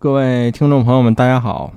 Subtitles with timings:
[0.00, 1.72] 各位听众朋友们，大家好。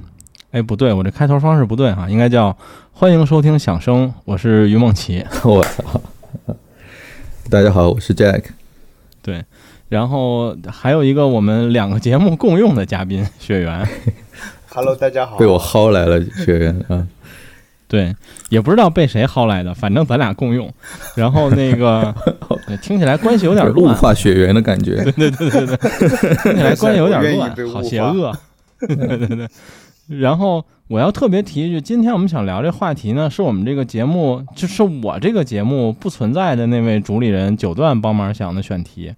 [0.51, 2.55] 哎，不对，我这开头方式不对哈，应该叫
[2.93, 5.25] 欢迎收听响声，我是于梦琪。
[5.43, 5.99] 我操！
[7.49, 8.43] 大家好，我是 Jack。
[9.23, 9.43] 对，
[9.89, 13.89] 然后还有一个我们两个节目共用的嘉宾雪原。
[14.69, 15.37] Hello，大家好。
[15.37, 17.07] 被我薅来了，雪原啊。
[17.91, 18.15] 对，
[18.47, 20.73] 也不知道被谁薅来的，反正咱俩共用。
[21.13, 22.15] 然后那个
[22.81, 24.95] 听起来关系有点物乱，化血缘的感觉。
[25.11, 28.33] 对对对对对，听起来关系有点乱好邪恶。
[28.79, 29.45] 对对对。
[30.07, 39.13] 然后我要特别提一句，今天我们想聊这话题呢，是我们这个节目，就是我这个节目不存在的那位主理人九段帮忙想的选题，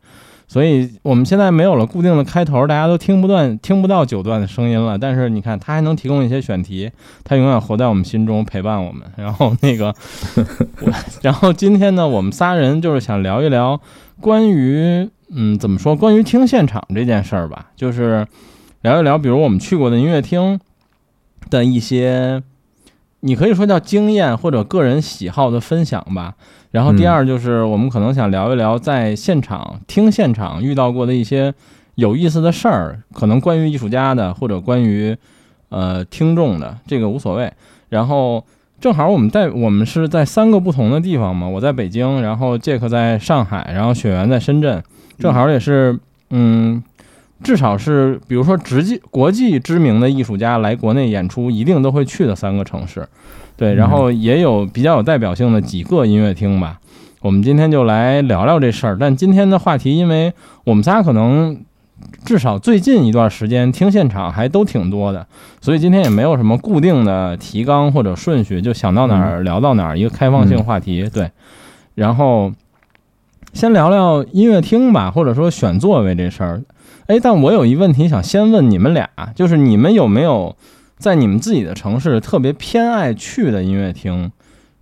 [0.54, 4.96] 所以我们现在没有了固定的开头，大家都听不断听不到九段的声音了。
[4.96, 6.92] 但是你看，他还能提供一些选题，
[7.24, 9.02] 他永远活在我们心中陪伴我们。
[9.16, 9.88] 然后那个，
[10.82, 10.94] 我
[11.24, 13.82] 然后今天呢，我们仨人就是想聊一聊
[14.22, 18.28] 关于嗯怎么说，关于听现场这件事儿吧，就是
[18.84, 20.60] 聊一聊，比如我们去过的音乐厅
[21.50, 22.44] 的一些，
[23.22, 26.36] 你可以说叫经验或者个人喜好的分享吧。
[26.74, 31.54] 然后第二就是我们可能想聊一聊在现场听现场遇到过的一些
[31.96, 35.16] 有意思的事儿，可能关于艺术家的或者关于
[35.70, 37.54] 呃听众的，这个无所谓。
[37.90, 38.44] 然后
[38.82, 44.84] 正好我们在我们是在三个不同的地方嘛，我在北京，然后杰克在上海，然后雪原在深圳，
[45.20, 45.98] 正好也是
[46.32, 46.84] 嗯。
[47.44, 53.06] 至少是，比如说直际国际知名的艺术家来国内演出，一定都会去的三个城市，
[53.56, 56.80] 对，然后也有比较有代表性的几个音乐厅吧。
[57.22, 58.98] 我们今天就来聊聊这事儿。
[59.00, 60.34] 但今天的话题，因为
[60.66, 61.58] 我们仨可能
[62.26, 65.26] 至少最近一段时间听现场还都挺多的，
[65.62, 71.10] 所以今天也没有什么固定的提纲或者顺序，就想到哪儿聊到哪儿，一个开放性话题。
[71.14, 71.32] 对，
[71.96, 72.52] 然后
[73.54, 76.62] 先聊聊音乐厅吧，或者说选座位这事儿。
[77.08, 80.56] 哎，但我有一问题想先问你们俩，就是你们有没有
[81.04, 84.32] 在你们自己的城市特别偏爱去的音乐厅，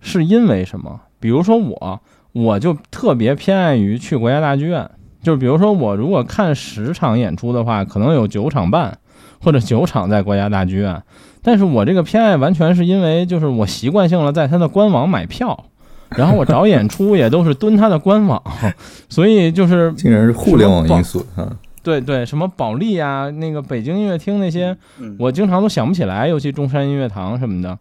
[0.00, 1.00] 是因为什么？
[1.18, 4.88] 比如说我，我就特别偏爱于去国家大剧院。
[5.20, 8.96] 就是比如说我如果看十场演出的话，可能有九场半
[9.40, 11.02] 或者九场在国家大剧院。
[11.42, 15.64] 但是我这个偏爱完全是因为就是我习惯性了在它的官网买票，
[16.10, 18.40] 然后我找演出也都是蹲它的官网，
[19.10, 21.50] 所以就是竟然是互联网因素啊！
[21.82, 27.78] 对对，什么保利啊，那个北京音乐厅那些，嗯我经常都想不起来，尤其中山音乐堂什么的。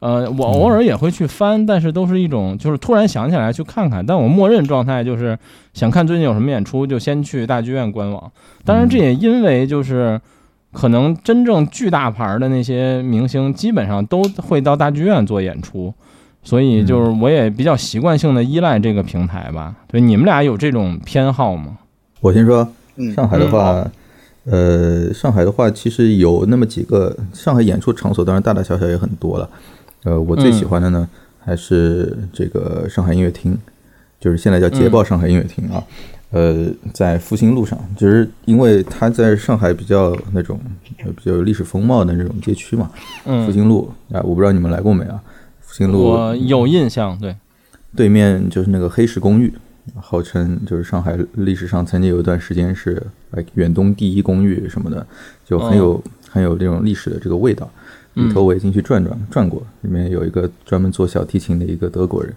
[0.00, 4.04] 呃，我偶尔也会去翻，但是都是一种就是突然想起来去看看。
[4.06, 5.36] 但我默认状态就是
[5.74, 8.30] 想看最近有什么演出，就先去大剧院官网。
[8.64, 10.20] 当然，这也因为就是
[10.72, 15.92] 可能真正巨大牌儿的那些明星，基本上都会到大剧院做演出，
[16.44, 19.74] 所以就是我也比较习惯性的依赖这个平台吧。
[19.88, 21.78] 对，你们俩有这种偏好吗？
[22.20, 23.90] 我先说，嗯，上海的话，
[24.44, 29.48] 呃，上海的话其实有那么几个上海演出场所，当然大大小小也很多了。
[30.04, 31.08] 呃，我最喜欢的呢，
[31.38, 33.56] 还是这个上海音乐厅，
[34.20, 35.82] 就是现在叫捷豹上海音乐厅啊。
[36.30, 40.60] 呃，在复兴路上，就是因为它在上海比较那种
[41.02, 42.90] 呃比较有历史风貌的那种街区嘛。
[43.24, 45.18] 复嗯，兴路啊，我不知道你们来过没啊？
[45.62, 47.34] 复兴路我有印象，对，
[47.96, 49.50] 对面就是那个黑石公寓，
[49.96, 55.06] 号称就是上海历史上曾经有一段时间是呃远东第一公寓什么的，
[55.44, 57.70] 就很有、很有这种历史的这个味道。
[58.14, 62.34] 里头我也进去转转转过，里面有一个专门做小提琴的一个德国人，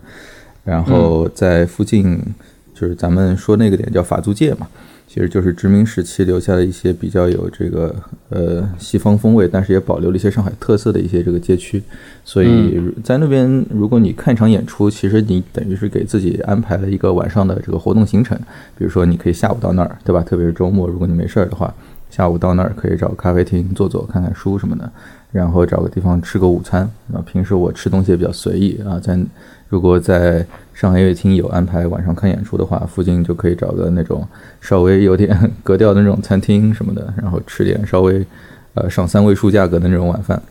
[0.63, 2.21] 然后在附近
[2.75, 4.67] 就是咱们说那个点叫法租界嘛，
[5.13, 7.93] 其实就是殖民时期留下的一些比较有这个
[8.29, 11.83] 呃西方风味，但是也保留了一些上海特色的一些这个街区。
[12.23, 18.37] 所以在那边，如果你看一场演出，其实你等于是给自己安排了一个晚上的这个活动行程。
[18.77, 20.23] 比如说，你可以下午到那儿，对吧？
[20.23, 21.73] 特别是周末，如果你没事儿的话，
[22.09, 24.89] 下午到那儿可以找咖啡厅坐坐，看看书什么的，
[25.33, 26.89] 然后找个地方吃个午餐。
[27.13, 29.19] 啊，平时我吃东西也比较随意啊，在
[29.71, 34.27] 如果在上海音乐厅有安排晚上看演出的话，附近就可以找个那种
[34.59, 35.29] 稍微有点
[35.63, 38.25] 格调的那种餐厅什么的，然后吃点稍微
[38.73, 40.41] 呃上三位数价格的那种晚饭。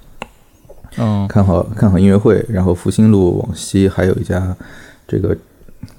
[0.97, 4.57] 嗯看好看好音乐会，然后复兴路往西还有一家，
[5.07, 5.37] 这个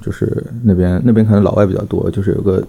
[0.02, 2.60] 就是那边那边可能老外比较多，就是有个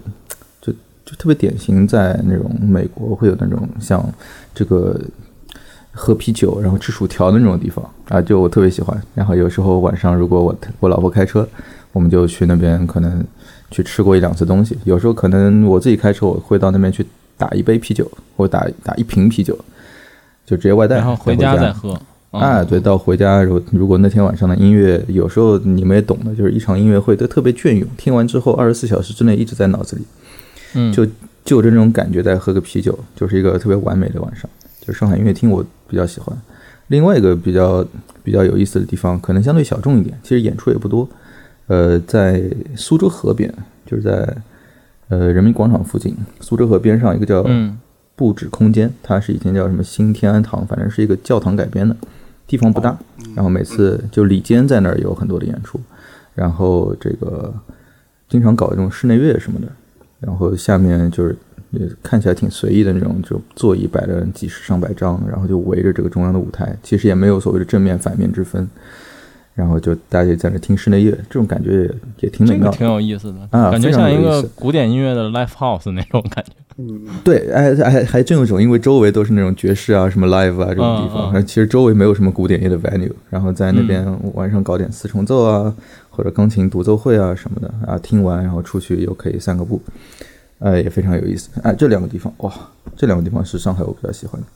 [0.61, 0.71] 就
[1.03, 4.07] 就特别典型，在那种美国会有那种像
[4.53, 5.01] 这个
[5.93, 8.99] 喝啤酒然后吃薯条的那种地方啊，就我特别喜欢。
[9.13, 11.47] 然后有时候晚上如果我我老婆开车，
[11.91, 13.23] 我们就去那边可能
[13.69, 14.77] 去吃过一两次东西。
[14.83, 17.05] 有时候可能我自己开车，我会到那边去
[17.37, 19.57] 打一杯啤酒，或打打一瓶啤酒，
[20.45, 21.93] 就直接外带，然后回家家再喝。
[21.93, 30.01] 嗯啊，对，到回家如如果那天晚上的音乐，有时候你们也懂的，就是一场音乐会都特别隽永，听完之后二十四小时之内一直在脑子里。
[30.73, 31.05] 嗯，就
[31.45, 34.49] 就着这种感觉再喝个啤酒，就是一个特别完美的晚上。
[34.85, 36.37] 就是上海音乐厅，我比较喜欢。
[36.87, 37.85] 另外一个比较
[38.21, 41.07] 比较有意思的地方，可能相对小众一点，其实演出也不多。
[41.67, 42.43] 呃，在
[42.75, 43.51] 苏州河边，
[43.85, 44.35] 就是在
[45.07, 47.79] 呃人民广场附近，苏州河边上一个叫嗯
[48.17, 51.95] 布置空间，它是以前叫什么新天安堂，反正是一个教堂改编的，
[52.45, 52.97] 地方不大。
[53.33, 55.79] 然后每次就李坚在那儿有很多的演出，
[56.35, 57.51] 然后这个
[58.27, 59.67] 经常搞这种室内乐什么的，
[60.19, 61.35] 然后下面就是
[61.73, 68.67] 也看起来挺随意的那种，就座椅摆了几十上百张，然后就围着这个中央的舞台，其实也没有所谓的正面反面之分，
[69.55, 72.65] 然后就大家就在那听室内乐，这种感觉也也挺美妙。
[72.65, 76.51] 这个挺有意思的，啊感觉像一个古典音乐的 live house 那种感觉。
[76.77, 85.71] 嗯， 对，哎，还还真有一种，因为周围都是那种爵士啊、什么 live 啊这种地方，嗯嗯其实周围没有什么古典乐的 venue，然后在那边晚上搞点四重奏啊，
[86.09, 89.79] 或者钢琴独奏会啊什么的啊，听完然后出去又可以散个步，
[90.63, 91.49] 呃，也非常有意思。
[91.61, 92.53] 哎，这两个地方哇，
[92.95, 94.47] 这两个地方是上海我比较喜欢的。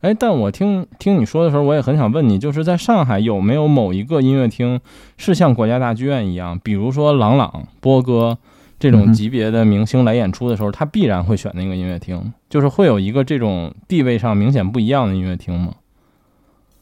[0.00, 4.80] 哎，但我听听你说的时候，我也很想问你，就是在上海有没有某一个音乐厅
[5.16, 8.36] 是像国家大剧院一样，比如说郎朗、波哥
[8.80, 15.74] 这种级别的明星来演出的时候，他必然会选那个音乐厅，就是会有一个这种地位上明显不一样的音乐厅吗？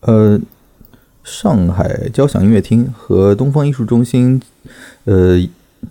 [0.01, 0.41] 呃，
[1.23, 4.41] 上海交响音乐厅和东方艺术中心，
[5.05, 5.37] 呃，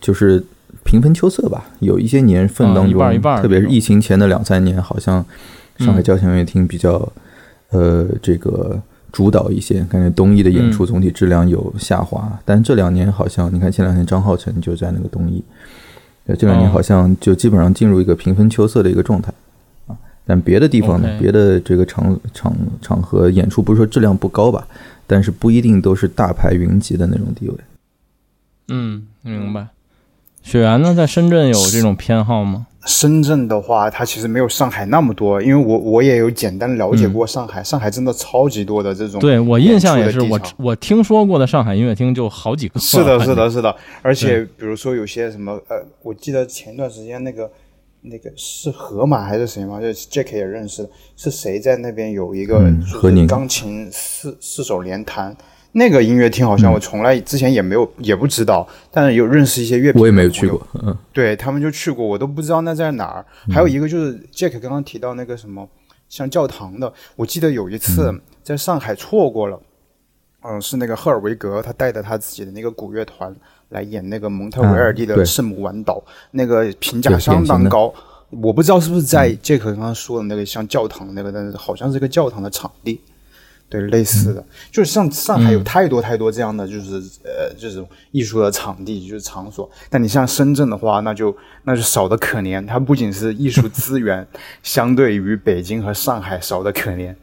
[0.01, 0.44] 就是
[0.87, 1.65] 平分秋色吧。
[1.79, 5.23] 有一些年份当中，半一半特别是疫情前的两三年，好像
[5.79, 7.11] 上海嗯交响乐厅比较，
[7.71, 8.81] 呃，这个
[9.11, 9.81] 主导一些。
[9.89, 15.43] 感觉东艺的演出嗯总体质量有下滑，但这两年好像，你看前两天张浩辰就在那个东艺，
[16.27, 19.33] 呃，这两年哦好像就基本上进入一个平分秋色的一个状态。
[19.87, 19.95] 啊，
[20.25, 24.65] 但别的地方呢别的这个场场场合演出，不是说质量不高吧，
[25.05, 27.55] 但是不一定都是大牌云集的那种地位。
[28.69, 29.67] 嗯，明白。
[30.47, 32.67] 雪原呢，在深圳有这种偏好吗？
[32.85, 39.19] 深圳的话，它其实没有上海那么多，因为我我也有简单了解过上海，上海真的超级多的这种。
[39.19, 42.79] 对我印象也是，我我听说过的上海音乐厅就好几个。
[42.79, 47.51] 是的，是的，是的，而且比如说有些什么呃，我记得前段时间那个
[48.03, 49.81] 那个是河马还是谁吗？
[49.81, 55.35] 就是 Jack 也认识的，是谁在那边有一个嗯就是钢琴四四手联弹。
[55.73, 63.25] 那个音乐厅好像我从来之前也没有、也不知道，但是有认识一些乐评，我也没有去过，嗯，对他们就去过，我都不知道那在哪儿。
[63.51, 65.67] 还有一个就是 Jack 刚刚提到那个什么
[66.09, 68.11] 像教堂的，我记得有一次
[68.41, 69.59] 在上海错过了，
[70.41, 73.35] 嗯、是那个赫尔维格他带着他自己的那个古乐团
[73.69, 77.93] 来演那个蒙特维尔蒂的圣母晚岛，那个评价相当高。
[78.29, 82.99] 我不知道是不是在 Jack 刚刚说的那个像教堂那个，但是好像是个教堂的场地。
[83.69, 84.41] 对，类似的，
[84.71, 89.69] 就是像上海有太多太多这样的，就是、呃，这种艺术的场地，就是场所。
[89.89, 92.65] 但你像深圳的话，那就那就少的可怜。
[92.65, 94.25] 它不仅是艺术资源，
[94.63, 97.13] 相对于北京和上海少的可怜，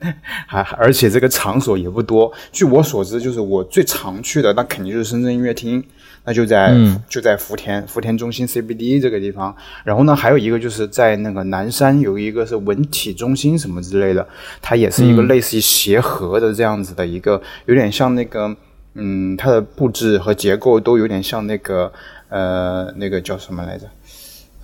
[0.47, 2.31] 还而且这个场所也不多。
[2.53, 5.83] 据我所知，就是我最常去的，那肯定就是深圳音乐厅，
[6.25, 9.55] 那就在、嗯就在福田福田中心 CBD 这个地方。
[9.85, 14.27] 然后呢，还有一个就是在那个南山有一个是文体中心什么之类的，
[14.63, 18.57] 它也是一个类似于协和的这样子的一个，有点像那个，
[18.95, 21.93] 嗯，它的布置和结构都有点像那个，
[22.29, 23.87] 呃，那个叫什么来着？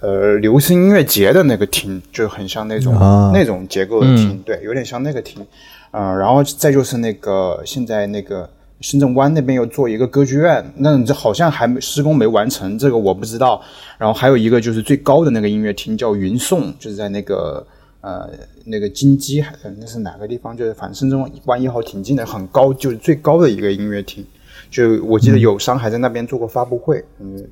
[0.01, 5.47] 呃，流行音乐节的那个厅，就很像那种、啊那种结构的厅，对，有点像那个厅。
[5.91, 8.49] 呃，然后再就是那个现在那个
[8.81, 13.61] 深圳湾那边又做一个歌剧院，那这好像还没施工没完成，这个我不知道。
[13.99, 17.67] 然后还有一个就是最高的那个音乐厅叫云颂，就是在那个
[18.01, 18.31] 呃
[18.65, 20.57] 那个金鸡还那是哪个地方？
[20.57, 24.25] 就是反正深圳湾一号挺近的，很高，就是最高的一个音乐厅。
[24.71, 27.45] 就我记得有商还在那边做过发布会，嗯，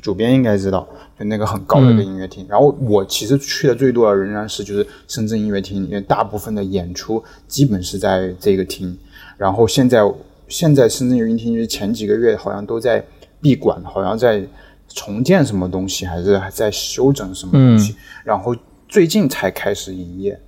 [0.00, 2.44] 主编应该知道，就那个很高的一个音乐厅。
[2.48, 8.98] 然后我其实去的最多的仍然是就是深圳音乐厅，因为大部分的演出基本是在这个厅。
[9.36, 10.02] 然后现在
[10.52, 13.02] 现在深圳音乐厅就是前几个月好像都在
[13.40, 14.42] 闭馆，好像在
[14.86, 18.54] 重建什么东西，还是还在修整什么东西，然后
[18.86, 20.38] 最近才开始营业。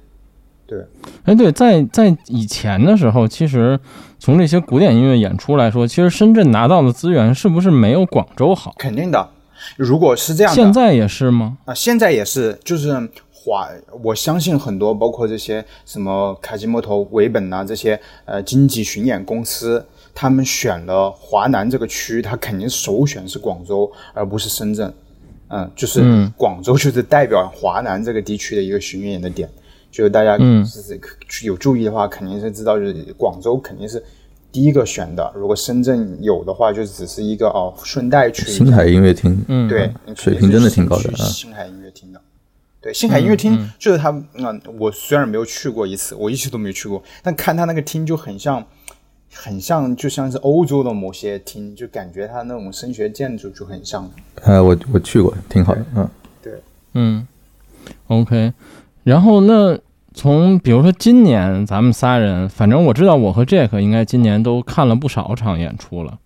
[0.67, 0.79] 对，
[1.25, 3.81] 哎，对，在在以前的时候，其实
[4.19, 8.75] 从这些古典音乐演出来说，其实深圳拿到的资源是不是没有广州好？
[8.79, 9.31] 肯定的。
[9.77, 11.59] 如果是这样的，现在也是吗？
[11.65, 13.69] 啊，现在也是，就是华，
[14.03, 24.93] 我相信很多，包括这些什么卡基莫头、维本呐、这些呃经济巡演公司，他们选了华南这个区，他肯定首选是广州，而不是深圳。
[25.49, 29.49] 嗯，就是嗯广州就是代表华南这个地区的一个巡演的点，
[29.91, 30.39] 就是大家
[31.43, 34.03] 有注意的话，肯定是知道，就是广州肯定是
[34.51, 35.33] 第一个选的。
[35.37, 42.21] 如果深圳有的话，就只是一个哦顺带去星海音乐厅，嗯，对，水平真的挺高的星海音乐厅的。
[42.81, 48.65] 对，星海音乐厅嗯就是他，嗯，我虽然没有去过一次，我一直都没去过，但看他那个厅就很像，
[49.35, 54.09] 很像，就像是欧洲的某些厅，就感觉它那种声学建筑就很像。
[54.43, 56.09] 呃，我我去过，挺好的，嗯。
[56.43, 56.53] 对
[56.95, 57.27] 嗯
[58.07, 58.53] ，OK。
[59.03, 59.79] 然后那
[60.15, 66.19] 从比如说今年咱们仨人，反正我知道我和 Jack 应该今年都看了不少场演出了。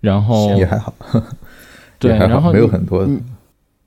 [0.00, 0.94] 然后 也还好，
[1.98, 3.04] 对，然后你没有很多。
[3.06, 3.20] 你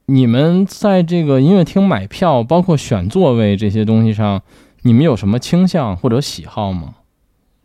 [0.08, 4.42] 你们在这个音乐厅买票，包括选座位这些东西上，
[4.84, 6.96] 你们有什么倾向或者喜好吗？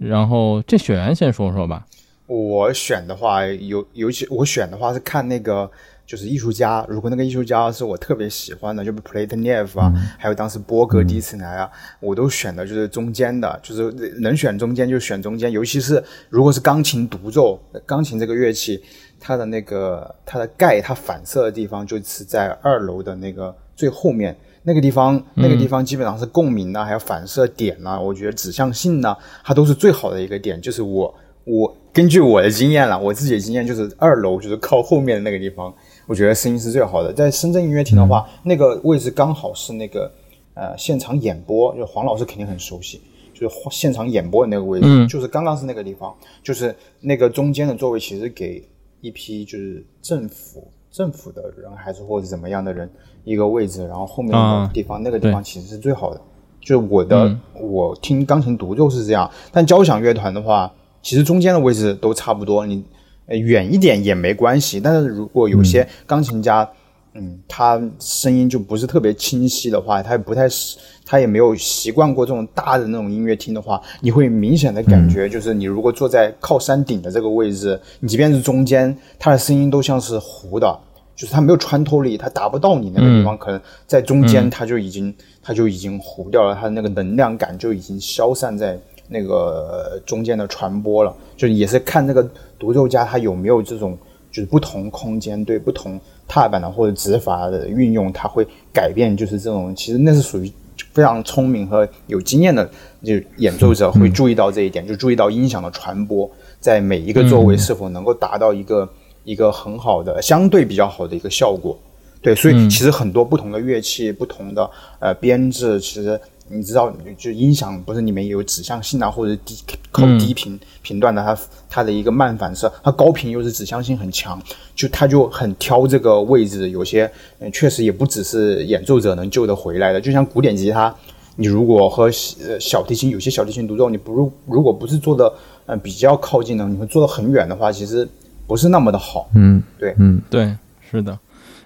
[0.00, 1.86] 然后这雪原先说说吧。
[2.26, 5.70] 我选的话，尤尤其我选的话是看那个
[6.06, 18.80] 就是艺术家，如果那个艺术家是我特别喜欢的，就比 Platonev 啊，还有当时波格第一次来啊，我都选的就是中间的，就是能选中间就选中间，尤其是如果是钢琴独奏，钢琴这个乐器，
[19.18, 24.34] 它的那个它的盖它反射的地方就是在二楼的那个最后面。
[24.62, 30.60] 那个地方，那个地方基本上是共鸣啊，还有反射点呐、我觉得指向性呢、它都是最好的一个点。
[30.60, 31.14] 就是我，
[31.44, 35.74] 我根据我的经验了，我自己的经验就是二楼就是靠后面的那个地方，
[36.06, 37.12] 我觉得声音是最好的。
[37.12, 40.12] 在深圳音乐厅的话，那个位置刚好是那个
[40.54, 43.00] 呃现场演播，就黄老师肯定很熟悉，
[43.32, 48.62] 就是现场演播的那个位置，嗯就是刚刚是那个地方，就是那个中间的座位其实给
[49.00, 52.90] 一批就是政府政府的人还是或者怎么样的人
[53.24, 56.20] 一个位置，然后后面啊的地方、那个地方其实是最好的。
[56.60, 60.70] 就是我的、嗯我听钢琴独奏是这样，但交响乐团的话，
[61.00, 62.84] 其实中间的位置都差不多，你
[63.26, 64.80] 呃远一点也没关系。
[64.80, 66.68] 但是如果有些钢琴家，
[67.14, 80.78] 嗯，他声音就不是特别清晰的话，他也不太习，他也没有习惯过这种大的那种音乐厅的话，你会明显的感觉，就是你如果坐在靠山顶的这个位置，你即便是中间，它的声音都像是糊的，
[81.16, 85.12] 就是它没有穿透力，它达不到你那个地方，可能在中间它就已经
[85.42, 91.12] 它就已经糊掉了，它的那个能量感就已经消散在那个呃中间的传播了。
[91.36, 92.22] 就也是看那个
[92.56, 93.98] 独奏家他有没有这种
[94.30, 95.98] 就是不同空间对不同
[96.30, 100.52] 踏板的或者指法的运用，它会改变就是这种，其实那是属于
[100.92, 102.64] 非常聪明和有经验的
[103.02, 108.88] 就演奏者会注意到这一点，就注意到音响的传播在每一个座位是否能够达到一个、
[109.24, 111.76] 一个很好的相对比较好的一个效果。
[112.22, 114.70] 对，所以嗯其实很多不同的乐器、不同的
[115.00, 116.20] 呃编制，其实
[116.50, 119.56] 你知道，就音响不是里面有指向性啊，或者低
[119.92, 121.38] 靠嗯低频频段的，它
[121.68, 124.40] 它的一个慢反射，它高频又是指向性很强，
[124.74, 130.94] 就它就很挑这个位置，有些嗯确实也不只是演奏者能救得回来的，就像古典吉他。
[131.36, 135.32] 你如果和呃小提琴有些小提琴独奏，你不如如果不是做的
[135.64, 138.06] 呃比较靠近的，你会做的很远的话，其实
[138.46, 139.30] 不是那么的好。
[139.34, 140.54] 嗯，对嗯对，
[140.90, 141.18] 是的。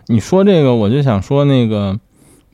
[0.06, 1.98] 你说这个，我就想说那个，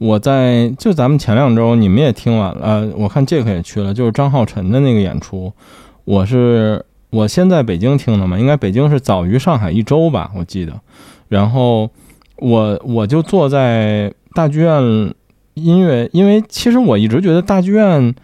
[0.00, 5.52] 我在就咱们前两周你们也听完了，我看 Jack 也去了，就是张浩晨的那个演出。
[6.06, 10.72] 我是我先在北京听的嘛，应该北京是早于上海一周吧，我记得。
[11.28, 11.90] 然后
[12.36, 14.82] 我我就坐在大剧院
[15.52, 18.14] 音乐，因为其实我一直觉得大剧院。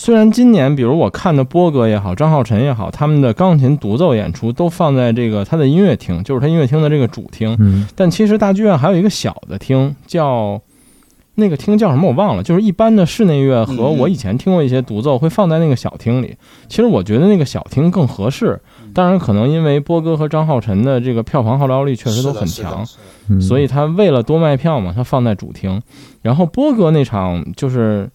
[0.00, 7.56] 虽然今年，比如我看的波哥也好，张浩晨也好，他们的钢琴独奏演出都放在这个他的音乐厅，就是他音乐厅的这个主厅。
[7.58, 10.60] 嗯但其实大剧院还有一个小的厅，叫
[11.38, 16.36] 那个厅叫什么我忘了，就是一般的室内乐和嗯我以前听过一些独奏会放在那个小厅里。
[16.68, 18.60] 其实我觉得那个小厅更合适，
[18.92, 22.84] 当然可能因为波哥和张浩晨的这个票房号召力确实都很强，，
[23.40, 25.80] 所以他为了多卖票嘛，他放在主厅。
[26.22, 28.10] 然后波哥那场就是，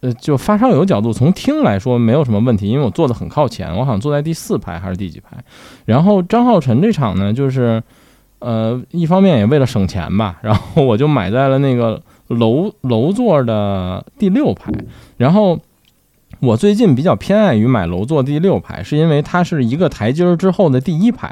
[0.00, 5.36] 呃，就发烧友角度从厅来说没有什么问题，因为我坐的很靠前，我好像坐在第四排还是第几排。
[5.84, 7.82] 然后张浩晨这场呢，就是，
[8.38, 14.72] 呃，一方面也为了省钱吧，然后我就买在了那个楼楼座的第六排。
[15.18, 15.60] 然后
[16.40, 21.30] 我最近比较偏爱于买楼座第六排，是因为它是一个台阶儿之后的第一排。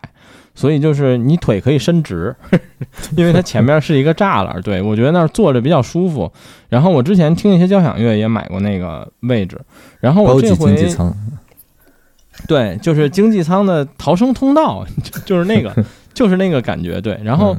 [0.54, 2.34] 所以就是你腿可以伸直，
[3.16, 6.28] 因为它前面是一个栅栏，对我觉得那儿坐着比较舒服。
[6.68, 9.56] 然后我之前听一些交响乐也买过那个位置，
[10.00, 11.14] 然后我这回经济舱，
[12.48, 15.72] 对，就是经济舱的逃生通道， 就就是那个，
[16.12, 17.00] 就是那个感觉。
[17.00, 17.56] 对，然后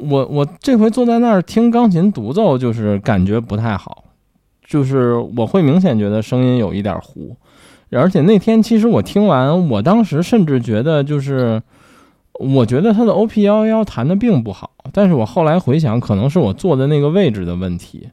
[0.00, 4.04] 我我这回坐在那儿听钢琴独奏，就是感觉不太好，
[4.66, 7.36] 就是我会明显觉得声音有一点糊。
[7.90, 11.60] 而且那天其实我听完，我当时甚至觉得就是，
[12.34, 18.08] 我觉得他的 OP 幺幺弹的并不好，但是我后来回想，可能是我坐的那个位置的问题。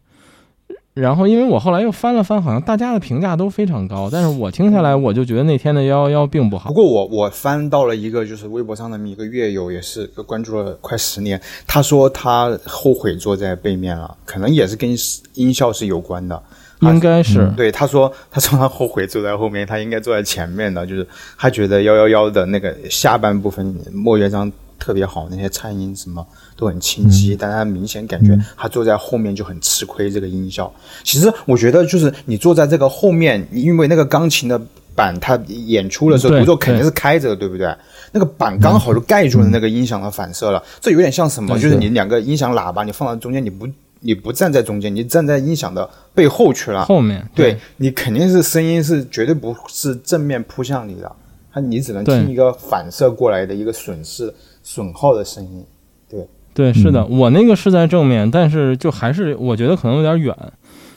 [0.97, 6.73] 然后因为我后来又翻了翻，好像大家的评价都非常高，但是我听下来我就觉得那天的幺幺幺并不好不。
[6.73, 14.89] 过我我翻到了一个就是微博上的一个乐友，也是关注了快十年，他说他后悔坐在背面了，可能也是跟
[15.35, 16.41] 音效是有关的。
[16.81, 30.73] 应该是，对，他说他说他后悔坐在后面，他应该坐在前面的，就是他觉得幺幺幺的那个下半部分莫乐章特别好，那些颤音什么都很清晰，但他明显感觉他坐在后面就很吃亏这个音效。
[31.03, 34.59] 其实我觉得就是你坐在这个后面，因为那个钢琴的
[34.95, 37.75] 板它演出的时候对独奏肯定是开着的，对不对？
[38.11, 41.59] 那个板刚好就盖住了那个音响的反射了，这有点像什么？
[41.59, 43.67] 就是你两个音响喇叭你放到中间，你不
[43.99, 46.85] 你不站在中间，你站在音响的背后去了。
[46.85, 51.11] 后面对你肯定是声音是绝对不是正面扑向你的，
[51.53, 54.33] 它你只能听一个反射过来的一个损失
[54.67, 55.65] 损耗的声音。
[56.09, 60.35] 对对，是的，嗯我那个是在正面，但是就还是我觉得可能有点远。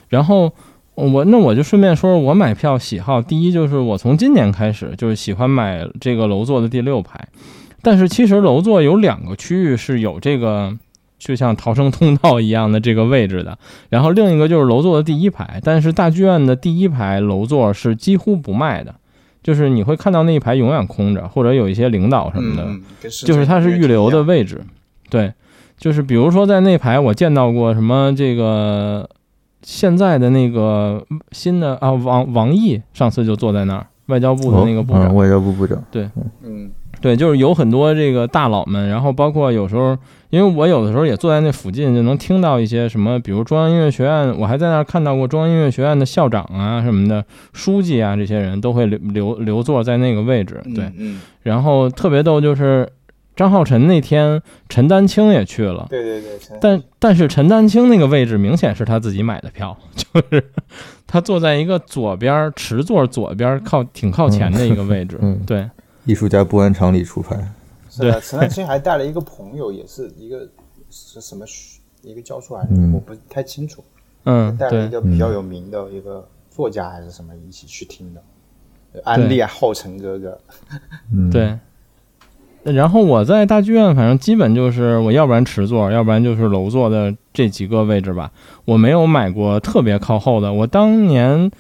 [0.09, 0.53] 然后
[0.97, 7.29] 我那我就顺便说说我买票喜好，第一就是我从今年开始就是喜欢买这个楼座的第六排，
[7.81, 10.77] 但是其实楼座有两个区域是有这个。
[11.21, 13.59] 就像逃生通道一样的这个位置的，
[13.91, 18.95] 然后另一个就是楼座的第一排，但是大剧院的第一排楼座是几乎不卖的，
[19.43, 22.83] 就是你会看到那一排永远空着，或者有一些领导什么的，嗯，
[23.25, 24.61] 就是它是预留的位置，
[25.09, 25.33] 对，
[25.79, 29.09] 就是比如说在那排我见到过什么这个
[29.63, 36.09] 现在的那个新的啊王王毅上次就坐在那儿，外交部的那个部长，哦嗯外交部部长，对。
[36.43, 39.97] 嗯对，就是有很多这个大佬们，然后包括有时候，
[40.29, 52.87] 因为我有的时候也坐在那附近，就能听到一些什么，比如中央音乐学院，我还在那儿看到过中央音乐学院的校长啊什么的，书记啊这些人都会留留留座在那个位置，对，嗯嗯，然后特别逗就是
[53.35, 55.87] 张浩晨那天陈丹青也去了。
[55.89, 60.45] 对对对，陈但但是陈丹青那个位置明显是他自己买的票， 就是
[61.07, 65.19] 他坐在一个左边儿持座左边儿靠挺靠前的一个位置。
[65.23, 65.67] 嗯对，
[66.11, 67.37] 艺术家不按常理出牌，
[67.89, 70.49] 是的，陈丹青还带了一个朋友，也是一个
[70.91, 73.85] 是什么学一个教授还是嗯我不太清楚，
[74.25, 78.23] 嗯，带了一，个比较有名的一个作家还是什么一起去听的，
[79.05, 80.41] 安利啊浩辰哥哥，
[81.13, 81.57] 嗯，， 对。
[82.63, 88.31] 然后我在大剧院，反正基本就是我要不然池座，要不然就是楼座的这几个位置吧。
[88.67, 90.53] 我没有买过特别靠后的。
[90.53, 91.51] 我当年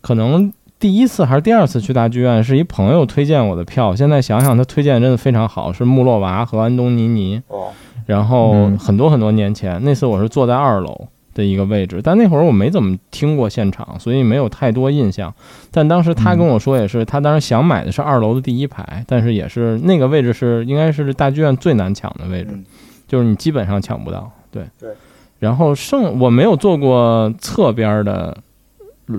[0.00, 0.52] 可能
[0.84, 3.96] 第一次还是第二次去大剧院，是一朋友推荐我的票。
[3.96, 7.40] 现在想想，他推荐真的非常好，是穆洛娃和安东尼尼。
[7.48, 7.68] 哦，
[8.04, 15.34] 然后嗯很多很多年前，那次我是坐在二楼的一个位置，但那会儿我没怎么听过现场，所以没有太多印象。
[15.70, 22.62] 但当时他跟我说，也是他当时想买的是二楼的第一排，但是也是那个位置是应该是大剧院最难抢的位置，嗯
[23.08, 24.30] 就是你基本上抢不到。
[24.50, 24.90] 对对。
[25.38, 28.36] 然后剩我没有坐过侧边的，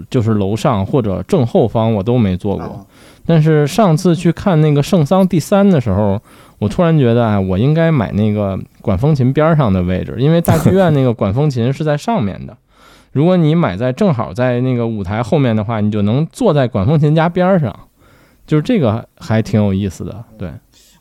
[0.10, 2.66] 就是楼上或者正后方我都没坐过。
[2.66, 2.86] 啊
[3.28, 6.22] 但是上次去看那个圣桑第三的时候，
[6.60, 12.56] 我突然觉得，啊，我应该买那个管风琴边上的位置，因为大剧院那个管风琴是在上面的。
[13.14, 17.76] 如果你买在正好在那个舞台后面的话，你就能坐在管风琴家边上，
[18.46, 20.24] 就是这个还挺有意思的。
[20.38, 20.52] 对，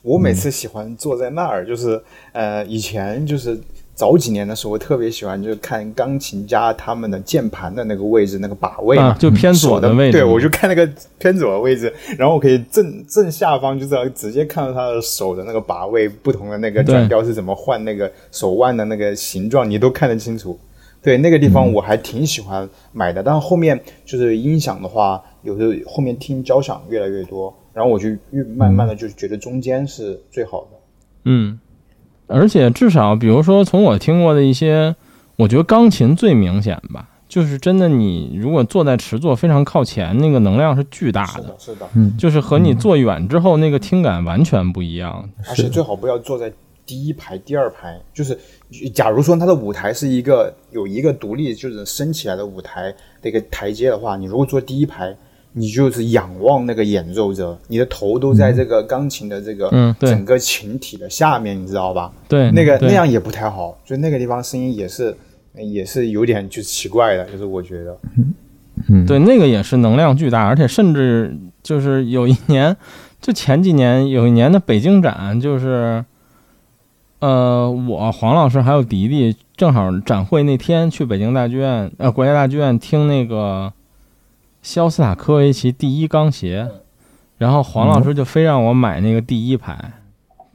[0.00, 3.60] 我每次喜欢坐在那儿，就是呃，以前就是
[3.94, 10.18] 早几年的时候，我特别喜欢就是看钢琴家他们的键盘的那个位置，那个把位嘛，啊，就偏左的位置。
[10.18, 20.58] 对，我就看那个偏左的位置，然后我可以正正下方就知道直接看到他的手的那个把位，不同的那个转调是怎么换那个手腕的那个形状，你都看得清楚。
[21.00, 30.78] 对，那个地方我还挺喜欢买的，但是后面就是音响的话，有时候后面听交响越来越多，然后我就越慢慢的就觉得中间是最好的。
[31.26, 31.58] 嗯，
[32.26, 34.94] 而且至少比如说从我听过的一些，
[35.36, 41.42] 我觉得钢琴最明显吧，就是真的你如果坐在持座非常靠前，那个能量是巨大的。
[41.42, 45.28] 是的，是的，嗯，就是和你坐远之后那个听感完全不一样。
[45.48, 46.52] 而且最好不要坐在
[46.86, 48.00] 第一排、第二排。
[48.12, 48.38] 就是
[48.94, 55.16] 假如说它的舞台是一个有一个独立就是升起来的舞台的一个台阶的话，你如果坐第一排，
[55.56, 60.10] 你就是仰望那个演奏者，你的头都在这个钢琴的这个嗯对。
[60.10, 62.12] 整个琴体的下面，你知道吧？
[62.28, 65.16] 对，对那个那样也不太好，就那个地方声音也是
[65.54, 67.96] 也是有点就奇怪的，就是我觉得，
[68.88, 72.76] 嗯，对那个也是能量巨大，而且甚至就是有一年，
[73.20, 76.04] 就前几年有一年的北京展，就是
[77.20, 83.72] 呃我黄老师还有迪迪正好展会那天去北京大剧院呃国家大剧院听那个
[84.64, 86.70] 肖斯塔科维奇第一钢协，
[87.36, 89.92] 然后黄老师就非让我买那个第一排，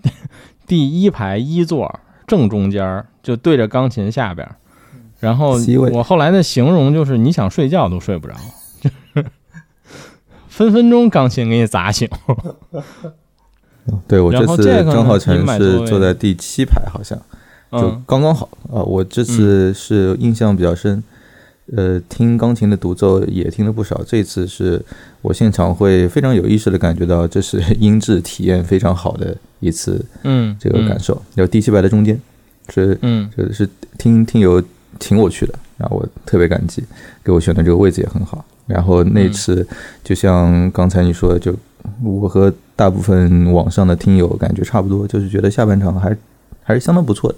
[0.66, 4.56] 第一排一座正中间儿就对着钢琴下边儿，
[5.20, 5.60] 然后
[5.94, 8.34] 我后来的形容就是，你想睡觉都睡不着，
[8.82, 9.26] 就 是
[10.48, 12.10] 分分钟钢琴给你砸醒。
[14.08, 17.16] 对我这次张浩成你买座位是坐在第七排，好像。
[17.72, 18.04] 就嗯。
[18.08, 18.50] 刚刚好。
[18.72, 18.82] 啊。
[18.82, 21.04] 我这次是印象比较深，
[21.76, 24.02] 呃，听钢琴的独奏也听了不少。
[24.06, 24.84] 这次是
[25.22, 31.22] 我现场会非常有意识的感觉到，这是音质体验非常好的一次嗯，这个感受。
[31.36, 32.20] 有第七排的中间
[32.70, 34.62] 是嗯就是听听友
[35.00, 36.84] 请我去的，然后我特别感激，
[37.24, 38.44] 给我选的这个位置也很好。
[38.66, 39.68] 然后那次
[40.04, 41.56] 就像刚才你说的，就
[42.04, 46.16] 我和大部分网上的听友感觉差不多，就是觉得下半场还
[46.64, 47.38] 还是相当不错的。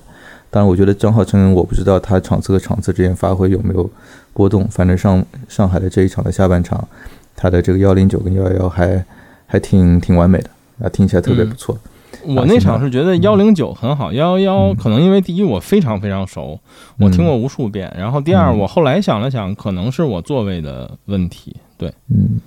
[0.52, 3.90] 当然，我觉得张浩成，我不知道他场次和场次之间发挥有没有
[4.34, 6.88] 波动，反正上上海的这一场的下半场，
[7.36, 9.04] 他的这个幺零九跟幺幺幺还
[9.48, 10.50] 还挺挺完美的
[10.84, 11.78] 啊，听起来特别不错。
[12.26, 16.60] 我那场是觉得幺零九很好，幺幺幺可能因为第一我非常非常熟，
[17.00, 18.60] 我听过无数遍，然后第二嗯。
[18.60, 22.42] 我后来想了想，可能是我座位的问题，对，嗯，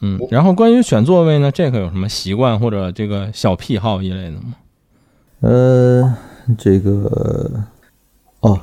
[0.00, 4.54] 嗯，然后关于选座位呢，这个有什么习惯或者这个小癖好一类的吗？
[5.40, 6.14] 呃，
[6.56, 7.50] 这个
[8.40, 8.60] 哦，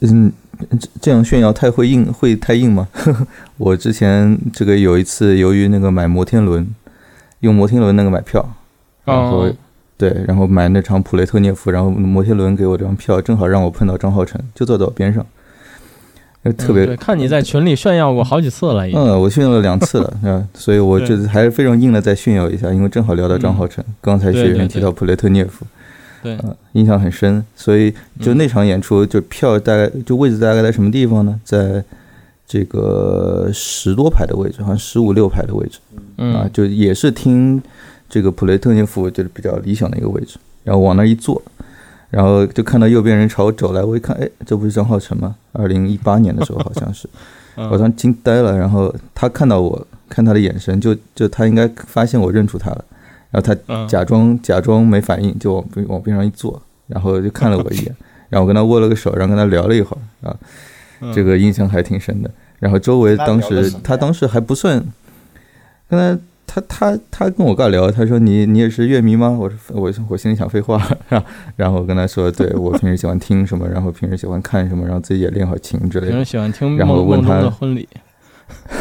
[0.00, 0.32] 嗯，
[0.78, 2.88] 这这样炫耀太会硬会太硬吗？
[3.58, 6.66] 我之前这个有一次，由于那个买摩天轮，
[7.40, 8.46] 用摩天轮那个买票，
[9.04, 9.54] 然后、哦
[9.96, 15.24] 对，然后买那场普雷特涅夫，然后摩天轮给我这张票，正好让我碰到张浩辰，就坐在我边上，
[16.42, 18.86] 呃特别看你在群里炫耀过好几次了。
[18.88, 25.68] 嗯，我炫耀了两次了，啊， 所以我对这次还是非常硬的再炫耀一下，因为正好聊到张浩辰，刚才学员提到普雷特涅夫，对，
[26.24, 28.38] 嗯，印象很深，所以就嗯。
[28.38, 31.38] 那场演出，就票大概就位置大概在什么地方呢？
[31.44, 31.84] 在
[32.46, 35.78] 这个十多排的位置，好像十五六排的位置
[36.16, 37.62] 啊嗯，就也是听
[38.08, 41.40] 这个普雷特涅夫就是比较理想的一个位置，然后往那儿一坐，
[42.10, 45.34] 然后就看到右边人朝我走来，我一看，哎，这不是张浩辰吗？
[45.52, 47.08] 二零一八年的时候好像是，
[47.56, 47.68] 嗯。
[47.70, 52.84] 我当时惊呆了，然后他看到我，看他的眼神，就就他应该发现我认出他了，
[53.34, 57.96] 然后他嗯假装假装没反应，就往边往边上一坐，然后就看了我一眼，
[58.30, 60.36] 然后我跟他握了个手，然后跟他聊了一会儿啊，
[61.00, 62.30] 嗯这个印象还挺深的。
[62.60, 64.80] 然后周围当时他当时还不算，
[65.88, 69.30] 跟他他他他跟我尬聊，他说你你也是乐迷吗？
[69.30, 76.30] 我说我我心里想废话， 然后然后我跟他说，对 我平时喜欢听什么，然后平时喜欢看什么，然后自己也练好琴之类的平时。
[76.30, 77.88] 喜欢听然后问他的婚礼，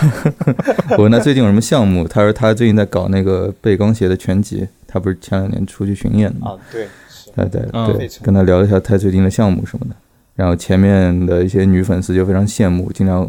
[0.98, 6.52] 我问他最近有什么项目，他说他最近在搞那个背钢协的全集，他不是前两年出去巡演的吗？
[6.52, 7.32] 啊，对，是。
[7.36, 9.96] 对对跟他聊了一下他最近的项目什么的，
[10.36, 13.28] 然后前面的一些女粉丝就非常羡慕，经常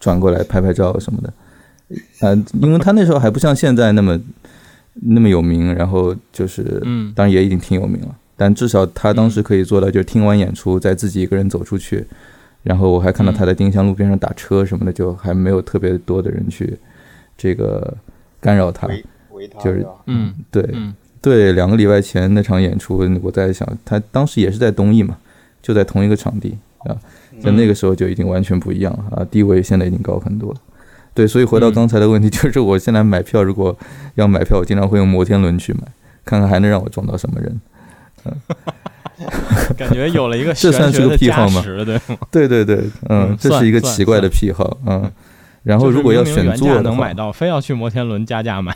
[0.00, 1.32] 转过来拍拍照什么的。
[2.20, 4.18] 呃，因为他那时候还不像现在那么
[4.94, 7.12] 那么有名，然后就是，嗯。
[7.14, 12.04] 当然也已经挺有名了，但至少他当时可以做到，就是听完演出再自己一个人走出去，
[12.68, 16.78] 然后我还看到他在丁香路边上打车什么的，就还没有特别多的人去
[17.34, 17.96] 这个
[18.42, 18.86] 干扰他。
[19.62, 25.16] 就是嗯对，嗯对，两个礼拜前那场演出，我在想，他当时也是在东艺嘛，
[25.62, 26.94] 就在同一个场地啊，
[27.40, 30.60] 在那个时候就已经完全不一样了啊，地位现在已经高很多了。
[31.14, 33.74] 对，所以回到嗯刚才的问题，就是我现在买票，如果
[34.16, 35.80] 要买票，我经常会用摩天轮去买，
[36.24, 37.60] 看看还能让我撞到什么人。
[39.78, 42.00] 感觉有了一个 这算是个癖好吗，对？
[42.30, 42.76] 对对对，
[43.08, 45.10] 嗯嗯，这是一个奇怪的癖好，嗯。
[45.64, 48.74] 然后如果要选座能买，到，非要去摩天轮加价买，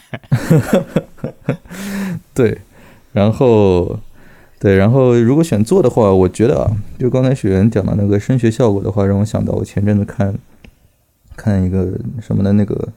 [2.35, 2.59] 对，
[3.13, 3.99] 然后
[4.59, 10.35] 对，然后如果选座的话，我觉得啊，就刚才雪原讲的那个声学效果的话，让我想到我前阵子看
[11.35, 11.89] 看一个
[12.21, 12.89] 什么的那个，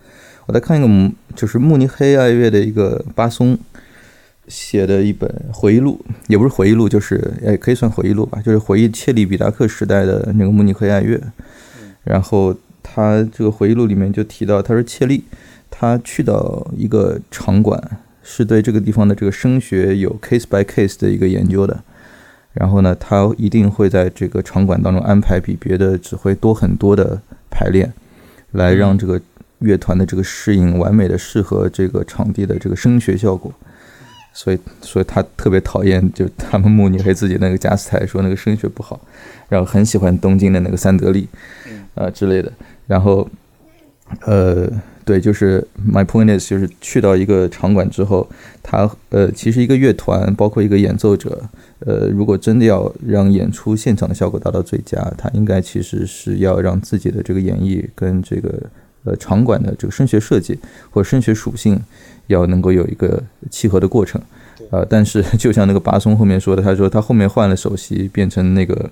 [0.47, 3.57] 我在看一个就是慕尼黑爱乐的一个巴松
[4.47, 11.19] 写的一本回忆录，也不是回忆录，就是也可以算回忆录吧，就是回忆切利比达克时代的那个慕尼黑爱乐。
[12.03, 15.23] 然后他这个回忆录里面就提到，他说切利
[15.71, 17.81] 他去到一个场馆，
[18.21, 21.83] 是对这个地方的这个声学有 case by case 的一个研究的。
[22.53, 27.91] 然后呢，他一定会在这个场馆当中安排比别的指挥多很多的排练，
[28.51, 29.19] 来让这个
[29.59, 33.51] 乐团的这个适应完美的适合这个场地的这个声学效果。
[34.35, 38.99] 所以，所以他特别讨厌就他们慕尼黑自己那个加斯泰说那个声学不好，
[39.47, 41.25] 然后很喜欢东京的那个三得利，
[41.95, 42.51] 啊、之类的。
[42.85, 43.27] 然后，
[44.25, 44.69] 呃，
[45.05, 48.29] 对，就是 my point is，就是去到一个场馆之后，
[48.61, 51.41] 他呃，其实一个乐团包括一个演奏者，
[51.79, 58.61] 呃，如果真的要让演出现场的效果达到最佳，他应该其实是要让自己的这个演绎跟这个
[59.05, 60.59] 呃场馆的这个声学设计
[60.91, 61.79] 或者声学属性
[62.27, 64.21] 要能够有一个契合的过程。
[64.71, 68.89] 呃，但是就像那个巴松后面说的，他说他后面换了首席，变成那个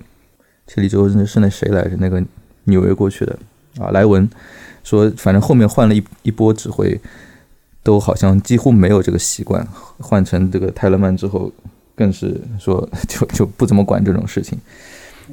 [0.66, 1.96] 切里之后是那谁来着？
[1.98, 2.22] 那个
[2.64, 3.36] 纽约过去的
[3.78, 4.28] 啊，莱文
[4.84, 6.98] 说，反正后面换了一一波指挥，
[7.82, 9.66] 都好像几乎没有这个习惯。
[9.98, 11.50] 换成这个泰勒曼之后，
[11.96, 14.58] 更是说 就就不怎么管这种事情，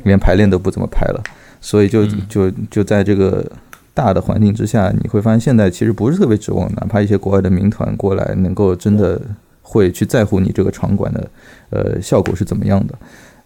[0.03, 1.21] 连排练都不怎么排了。
[1.59, 3.45] 所以就就就在这个
[3.93, 9.21] 大的环境之下，你会发现现在其实不是特别指望，哪怕一些国外的民团过来，能够真的
[9.61, 11.29] 会去在乎你这个场馆的
[11.69, 12.95] 呃效果是怎么样的，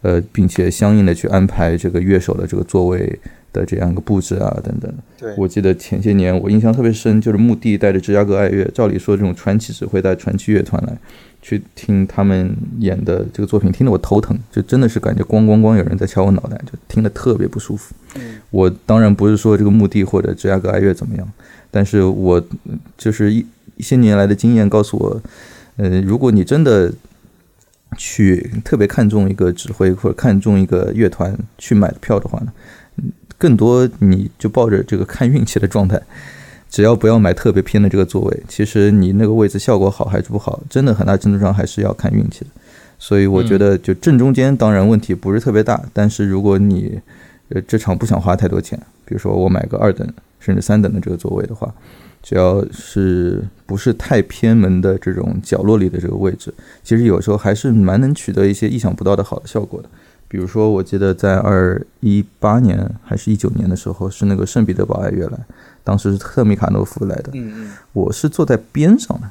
[0.02, 3.20] 呃，并且相应的去安排这个乐手的这个座位
[3.52, 4.94] 的这样一个布置啊等等。
[5.18, 10.98] 对，我记得前些年我印象特别深，就是墓地带着芝加哥爱乐，照理说这种传奇只会带传奇乐团来。
[11.48, 17.94] 去听他们演的这个作品，听得我头疼，就真的是感觉咣咣咣有人在敲我脑袋，就听得特别不舒服。
[18.50, 21.32] 我当然不是说这个墓地或者芝加哥爱乐怎么样，
[21.70, 22.44] 但是我
[22.98, 23.46] 就是一
[23.78, 25.22] 一些年来的经验告诉我，
[25.76, 26.92] 呃，如果你真的
[27.96, 32.52] 去特别看重一个指挥或者看重一个乐团去买票的话呢，
[33.38, 36.02] 更多你就抱着这个看运气的状态。
[36.76, 42.48] 只要不要买特别偏的这个座位，其实你那个位置效果好还是不好，真的很大程度上还是要看运气的。
[43.00, 45.82] 所以我觉得就正中间，当然问题不是特别大。
[45.94, 47.00] 但是如果你
[47.48, 50.06] 呃这场不想花太多钱，比如说我买个二等
[50.38, 51.74] 甚至三等的这个座位的话，
[52.22, 59.88] 只要是不是太偏门的这种角落里的这个位置，其实有时候还是蛮能取得一些意想不到的好的效果的。
[60.28, 65.40] 比如说，我记得在二一八年还是一九年的时候，是那个圣彼得堡爱乐来。
[65.86, 69.30] 当时是特米卡诺夫来的，嗯嗯，我是坐在边上的，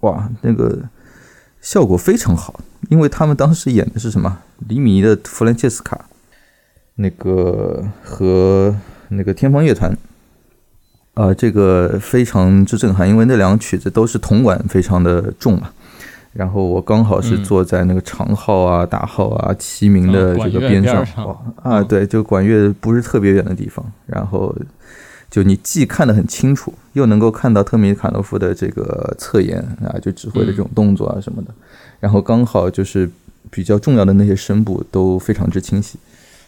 [0.00, 0.78] 哇，那个
[1.60, 4.38] 效果非常好，因为他们当时演的是什么？
[4.66, 6.06] 黎米的弗兰切斯卡，
[6.94, 8.74] 那个和
[9.08, 9.94] 那个天方乐团，
[11.12, 15.70] 呃，这个非常之震撼，因为那两个曲子都是铜管非常的重嘛。
[16.32, 24.56] 然后我刚好是坐在那个长号啊、大号啊齐名的这个边上，哇啊，对，就管乐不是特别远的地方，然后。
[25.32, 31.48] 就你既看得很清楚，又能够看到特米卡诺夫的这个侧颜啊，就指挥的这种动作啊什么的，
[32.00, 33.10] 然后刚好就是
[33.50, 35.98] 比较重要的那些声部都非常之清晰，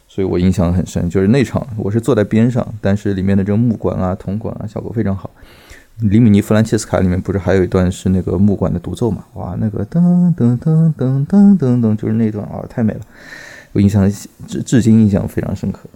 [0.06, 1.08] 所以我印象很深。
[1.08, 5.30] 就是那场我是坐在边上，但是里面的这个木管啊、铜管啊效果非常好。
[6.00, 9.24] 里米尼弗兰切斯卡里面不是还有一段是那个木管的独奏嘛？
[9.32, 9.98] 哇，那个噔
[10.34, 13.00] 噔噔噔噔噔噔，就是那段啊，太美了，
[13.72, 14.12] 我印象
[14.46, 15.88] 至至今印象非常深刻。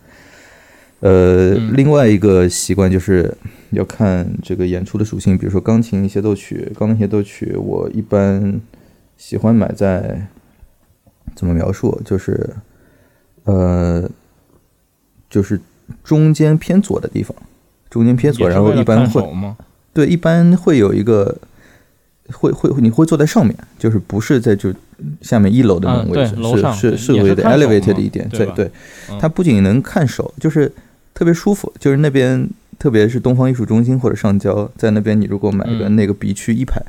[1.00, 3.32] 呃，另外一个习惯就是
[3.70, 8.60] 要看这个演出的属性，比如说钢琴协奏曲，钢琴协奏曲我一般
[9.16, 10.26] 喜欢买在
[11.36, 12.50] 怎么描述，就是
[13.44, 14.10] 呃，
[15.30, 15.60] 就是
[16.02, 17.32] 中间偏左的地方，
[17.88, 19.22] 中间偏左，然后一般会
[19.94, 21.38] 对，一般会有一个
[22.32, 24.74] 会会你会坐在上面，就是不是在就
[25.20, 26.34] 下面一楼的那种位置，
[26.74, 28.70] 是是是为的 elevated 的一点，对对，
[29.20, 30.72] 它不仅能看手，就是。
[31.18, 36.80] 特别舒服，就是那边，特别是东方艺术中心或者上交，在那边，你如果买个那个 B 区一排，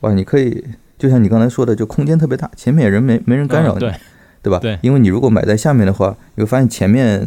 [0.00, 0.64] 哇，你可以
[0.98, 3.94] 就像你刚才说的，就空间特别大，前面人没没人干扰你，对
[4.42, 4.58] 对吧？
[4.58, 7.24] 对，因为你如果买在下面的话，你会发现前面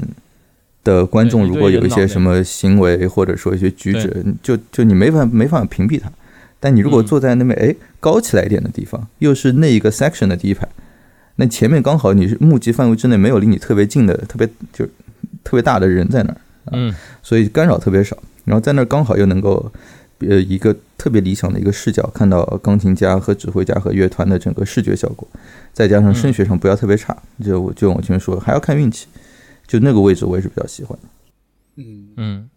[0.84, 6.12] 的观众如果有一些什么行为或者说一些举止，就就你没法没法屏蔽他。
[6.60, 10.68] 但你如果坐在那边，哎，高起来一点的地方，又是那一个 section 的第一排，
[11.38, 14.86] 那前面刚好你是目击范围之内没有离你特别近的，特别就。
[15.48, 16.38] 特别大的人在那儿，
[16.74, 18.18] 嗯，所以干扰特别少。
[18.44, 19.72] 然后在那儿刚好又能够，
[20.20, 25.26] 呃，一个特别理想的一个视角，看到钢琴家和指挥家和乐团的整个视觉效果，
[25.72, 27.16] 再加上声学上不要特别差。
[27.42, 29.08] 就我就往前面说，还要看运气。
[29.66, 31.08] 就那个位置我也是比较喜欢的。
[31.78, 32.50] 嗯嗯，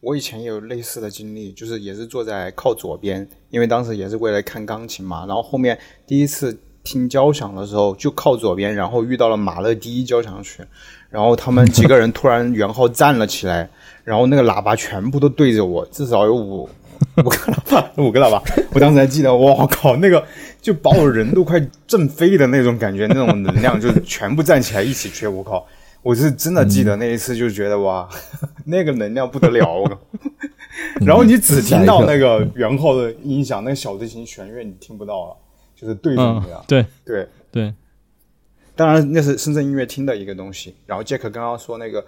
[0.00, 5.26] 我以前也有类似的经历，就是也是坐在靠左边，因为当时也是为了看钢琴嘛。
[5.26, 10.62] 然后后面第一次听交响的时候，就靠左边，然后遇到了马勒第一交响曲。
[11.10, 13.68] 然后他们几个人突然圆号站了起来，
[14.04, 16.68] 然后那个喇叭全部都对着我，至少有五
[17.16, 18.42] 五个喇叭，五个喇叭。
[18.72, 20.24] 我当时还记得，我靠，那个
[20.60, 25.26] 就把我人都快震飞的那种感觉，那种能量就全部站起来一起吹。
[25.26, 25.66] 我靠，
[26.02, 28.08] 我是真的记得那一次，就觉得哇，
[28.66, 30.00] 那个能量不得了。
[31.04, 35.36] 然后你只听到那个圆号的音响，那个小提琴弦乐你听不到了，
[35.74, 36.62] 就是对着你啊。
[36.68, 37.74] 对对对。
[38.80, 40.74] 当然，那是深圳音乐厅的一个东西。
[40.86, 42.02] 然后杰克刚刚说那个，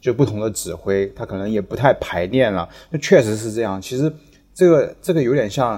[0.00, 2.66] 就不同的指挥，他可能也不太排练了。
[2.88, 3.78] 那确实是这样。
[3.78, 4.10] 其实
[4.54, 5.72] 这个这个有点像，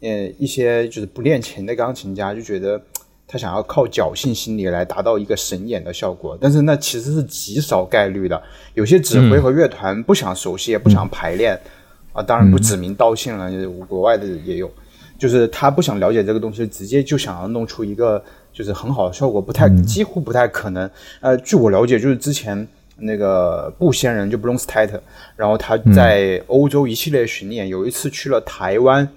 [0.00, 2.80] 呃，一些就是不练琴的钢琴家就觉得
[3.28, 8.42] 他想要靠侥幸心理来达到一个神演的效果，但是那其实是极少概率的。
[8.72, 11.60] 有些指挥和乐团不想熟悉，也不想排练
[12.14, 12.22] 啊。
[12.22, 14.72] 当然不指名道姓了，就是国外的也有，
[15.18, 18.24] 就是他不想了解这个东西，直接就想要弄出一个。
[18.52, 20.88] 就是很好的效果，不太几乎不太可能。
[21.20, 24.92] 呃，据我了解，就是之前那个布仙人就 b l o n s t a t
[25.36, 29.08] 然后他在欧洲一系列巡演，有一次去了台湾，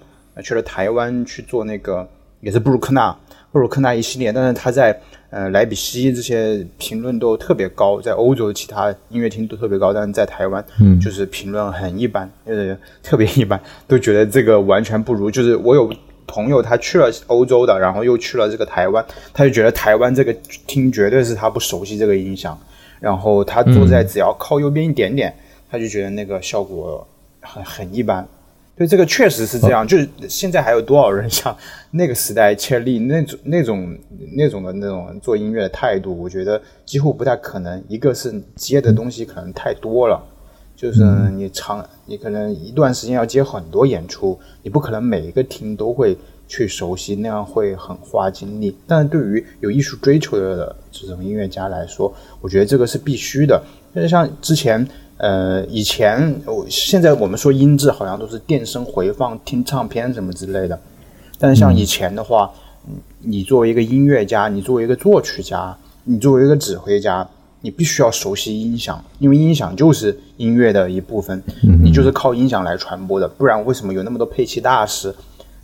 [0.42, 2.08] 去了台湾去做那个
[2.40, 3.14] 也是布鲁克纳
[3.52, 4.98] 布鲁克纳一系列，但是他在
[5.30, 10.64] 呃莱比锡这些评论都特别高，在欧洲其他音乐厅都特别高，但是在台湾
[10.98, 15.30] 就是评论很一般，呃特别一般，都觉得这个完全不如。
[15.30, 15.92] 就是我有。
[16.26, 20.32] 朋友他去了欧洲的，然后又去了这个台湾，他就觉得台湾这个
[20.66, 22.58] 听绝对是他不熟悉这个音响，
[23.00, 25.34] 然后他坐在只要靠右边一点点，
[25.70, 27.06] 他就觉得那个效果
[27.40, 28.26] 很很一般。
[28.78, 29.86] 对，这个确实是这样。
[29.86, 31.56] 就是现在还有多少人像
[31.92, 33.98] 那个时代切利那种那种
[34.34, 36.14] 那种的那种做音乐的态度？
[36.14, 37.82] 我觉得几乎不太可能。
[37.88, 40.22] 一个是接的东西可能太多了。
[40.76, 46.14] 就是你长，你可能一段时间要接很多演出，你不可能每一个厅都会
[46.46, 48.76] 去熟悉，那样会很花精力。
[48.86, 52.12] 但是对于有艺术追求的这种音乐家来说，
[52.42, 53.62] 我觉得这个是必须的。
[53.94, 54.86] 就是像之前，
[55.16, 60.78] 呃，以前，我现在我们说音质好像都是电声回放、听唱片什么之类的。
[61.38, 62.52] 但是像以前的话，
[63.20, 67.26] 你作为一个音乐家，你作为一个作曲家，你作为一个指挥家。
[67.66, 71.42] 你必须要熟悉音响，因为音响就是音乐的一部分，
[71.82, 73.26] 你就是靠音响来传播的。
[73.26, 75.12] 不然为什么有那么多配器大师？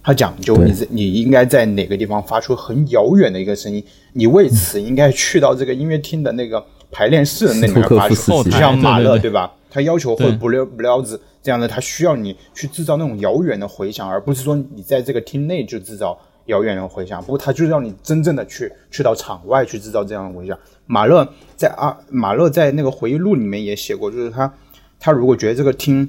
[0.03, 3.81] 他讲究你你应该在哪个地方发出很遥远的一个声音，
[4.15, 6.61] 你为此应该去到这个音乐厅的那个
[6.91, 9.53] 排练室的那里面发出，就像马勒对吧？
[9.71, 17.21] 他要求会不溜不溜子这样的，他需要你去制造那种遥远的回响，而不是说你在这个厅内就制造遥远的回响。
[17.21, 20.59] 不过它就让你真正的去去到场外去制造这样的回响。
[20.87, 21.27] 马勒
[21.57, 24.53] 在啊，马勒在那个回忆录里面也写过，就是他，
[24.99, 26.09] 他如果觉得这个厅，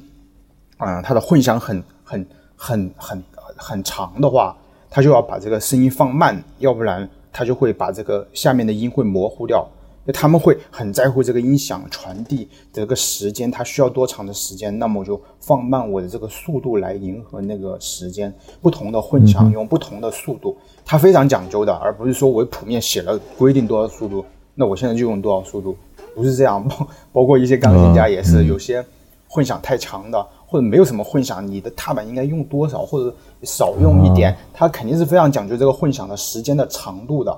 [0.78, 3.24] 啊，他的混响很很很很
[3.56, 4.58] 很长的话，
[4.90, 9.68] 他就要把这个声音放慢，要不然他就会把这个下面的音会模糊掉。
[10.12, 18.34] 他们会很在乎这个音响传递这个时间，它需要多长的时间，那么我就放慢我的这个速度来迎合那个时间。
[18.62, 24.26] 不同的混响用不同的速度，它非常讲究的，而不是说我谱面写了规定多少速度。
[24.56, 25.76] 那我现在就用多少速度？
[26.14, 28.86] 不是这样，包包括一些钢琴家也是，有些
[29.28, 37.36] 混响太强的，或者没有什么混响，你的踏板应该用多少，或者少用一点，它肯定是非常讲究这个混响的时间的长度的。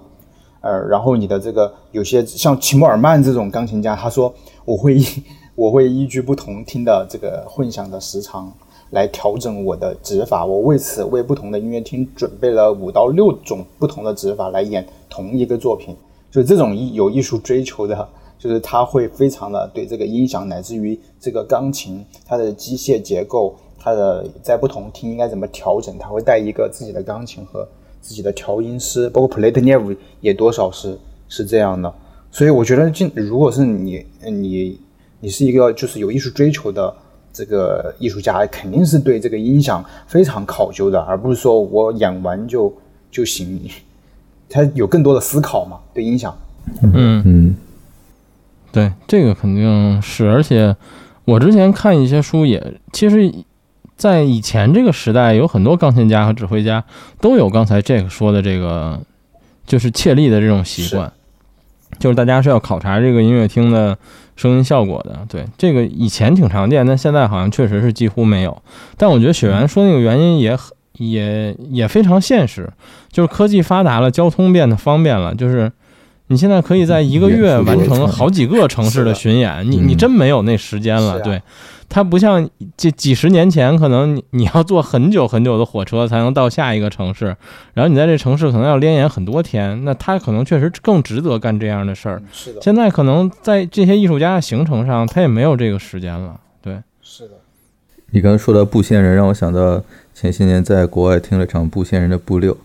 [0.65, 4.34] 呃，然后你的这个有些像齐默尔曼这种钢琴家，他说
[4.65, 5.06] 我会依
[5.54, 8.51] 我会依据不同听的这个混响的时长
[8.89, 15.95] 来调整我的指法，我为此为不同的音乐厅准备了五到六种不同的指法来演同一个作品。
[16.32, 27.67] 就这种艺有艺术追求的，就是他会非常的对这个音响，乃至于这个钢琴它的机械结构，它的在不同厅应该怎么调整，他会带一个自己的钢琴和
[28.06, 29.91] 自己的调音师，包括普雷特涅夫
[30.22, 30.96] 也多少是
[31.28, 31.91] 是这样的。
[32.30, 34.80] 所以我觉得，进如果是你你
[35.22, 36.96] 你是一个就是有艺术追求的
[37.34, 42.72] 这个艺术家，肯定是对这个音响非常考究的，而不是说我演完就
[43.10, 43.60] 就行。
[44.48, 45.80] 他有更多的思考嘛？
[45.91, 46.38] 对音响，
[46.84, 47.56] 嗯嗯，
[48.72, 50.28] 对，这个肯定是。
[50.28, 50.76] 而且
[51.26, 53.34] 我之前看一些书，也其实，
[53.95, 56.84] 在以前这个时代，有很多钢琴家和指挥家
[57.19, 58.99] 都有刚才这个说的这个，
[59.65, 61.12] 就是切力的这种习惯，
[61.99, 63.97] 就是大家是要考察这个音乐厅的
[64.36, 65.19] 声音效果的。
[65.27, 68.62] 对，这个以前挺常见，但现在好像确实是几乎没有。
[68.97, 70.73] 但我觉得雪原说那个原因也很。
[70.97, 72.71] 也也非常现实，
[73.12, 75.69] 就是科技发达了，交通变得方便了，就是
[76.27, 81.19] 你现在可以在一个月完成好几个城市的巡演，你你真没有那时间了。
[81.19, 81.41] 对，
[81.88, 87.36] 它不像这几十年前，可能你你要坐很久很久的火车才能到下一个城市，
[87.74, 92.21] 然后你在这城市可能要连演很多天，那他可能确实更值得干这样的事儿。
[92.32, 96.39] 是的，现在可能在这些艺术家的行程上，他也没有这个时间了。
[96.62, 97.34] 对，是的。
[98.12, 99.84] 你刚刚说到布线人，让我想到。
[100.17, 102.58] 前些年在国外听了场布线人的布六，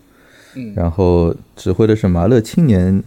[0.54, 3.02] 嗯，然后指挥的是马勒青年，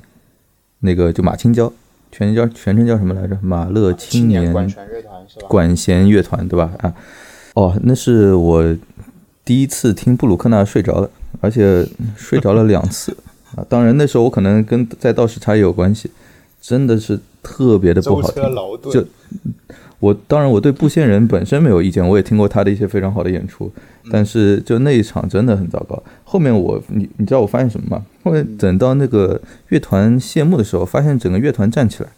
[0.80, 1.72] 那个就马青椒，
[2.14, 3.36] 全叫全称叫什么来着？
[3.42, 5.48] 马勒青年管弦乐团是吧？
[5.50, 6.72] 管弦乐团对吧？
[6.78, 6.94] 啊，
[7.56, 8.64] 哦，那是我
[9.44, 11.10] 第一次听布鲁克纳睡着了，
[11.42, 13.18] 而且睡着了两次
[13.56, 13.66] 啊。
[13.68, 16.12] 当然那时候我可能跟在倒时差也有关系，
[16.62, 18.44] 真的是特别的不好听，
[18.92, 19.06] 就。
[20.04, 23.72] 我当然，我对布线人本身没有意见，我也听过他的一些非常好的演出，
[24.12, 26.04] 但是就那一场真的很糟糕。
[26.26, 28.06] 后面我，你你知道我发现什么吗？
[28.22, 29.40] 后面等到那个
[29.70, 32.10] 乐团谢幕的时候，发现整个乐团站起来，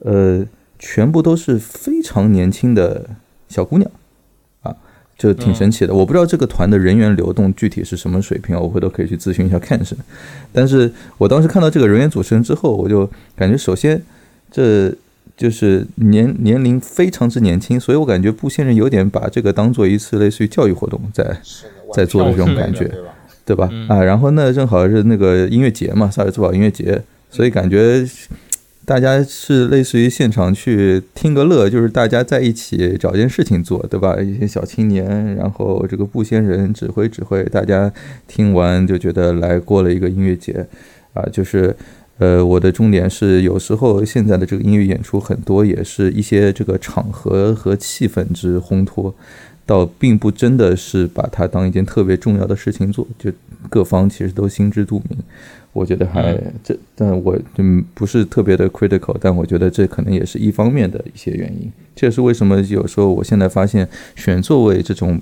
[0.00, 0.44] 呃，
[0.78, 3.08] 全部都是非常年轻的
[3.48, 3.90] 小姑娘，
[4.60, 4.76] 啊，
[5.16, 5.94] 就挺神奇的。
[5.94, 9.96] 我不知道这个团的人员流动具体是什么水平，我回头可以去咨询一下看是。
[10.52, 14.02] 但是我当时看到这个人员组成之后，我就感觉首先
[14.50, 14.94] 这
[15.40, 21.24] 就是年年龄非常之年轻，所以我感觉布先生有点把这个当做一次类似于教育活动在
[21.94, 22.90] 在做的这种感觉，
[23.46, 23.70] 对吧？
[23.88, 28.06] 啊，然后呢，正好是那个音乐节嘛，萨尔茨堡音乐节，所以感觉。
[28.86, 34.16] 大家是类似于现场去听个乐，就是大家在一起找件事情做，对吧？
[34.20, 37.92] 一些小青年，然后这个布先生指挥指挥，大家
[38.26, 40.66] 听完就觉得来过了一个音乐节，
[41.12, 41.76] 啊，就是，
[42.20, 49.14] 呃，我的重点是，有时候现在的这个音乐演出很多也是一些这个场合和气氛之烘托，
[49.64, 53.32] 倒并不真的是把它当一件特别重要的事情做，就
[53.70, 55.18] 各方其实都心知肚明。
[55.72, 61.72] 我觉得还这，但我嗯不是特别的 critical，但我觉得这可能也是一方面的一些原因。
[61.96, 65.18] 这也是为什么有时候我现在发现选座位这种，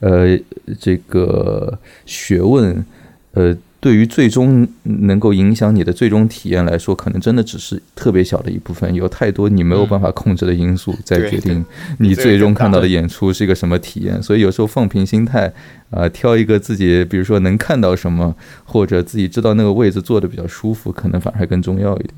[0.00, 0.38] 呃，
[0.78, 2.84] 这个学问，
[3.32, 3.56] 呃。
[3.84, 11.62] 对于最终能够影响你的最终体验来说，可能真的只是特别小的一部分，有太多你没有办法控制的因素在决定
[11.98, 14.22] 你最终看到的演出是一个什么体验。
[14.22, 15.52] 所以有时候放平心态，
[15.90, 22.14] 啊，挑一个自己，比如说能看到什么，或者自己知道那个位置坐的比较舒服，可能反而还更重要一点。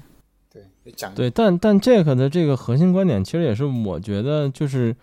[0.55, 0.63] 对，
[0.95, 4.95] 讲对，但但 Jack 的这个核心观点，其实也是我觉得就是。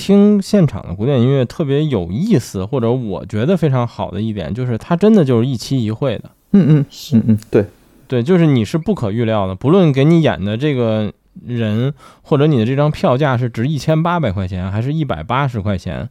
[0.00, 6.30] 听现场的古典音乐特别有意思，或者我觉得非常好的一点，就是它真的就是一期一会的。
[6.52, 7.66] 嗯嗯嗯嗯，对
[8.08, 11.12] 对，就是你是不可预料的，不论给你演的这个
[11.46, 11.92] 人，
[12.22, 16.08] 或者你的这张票价是值一千八百块钱，还是一百八十块钱，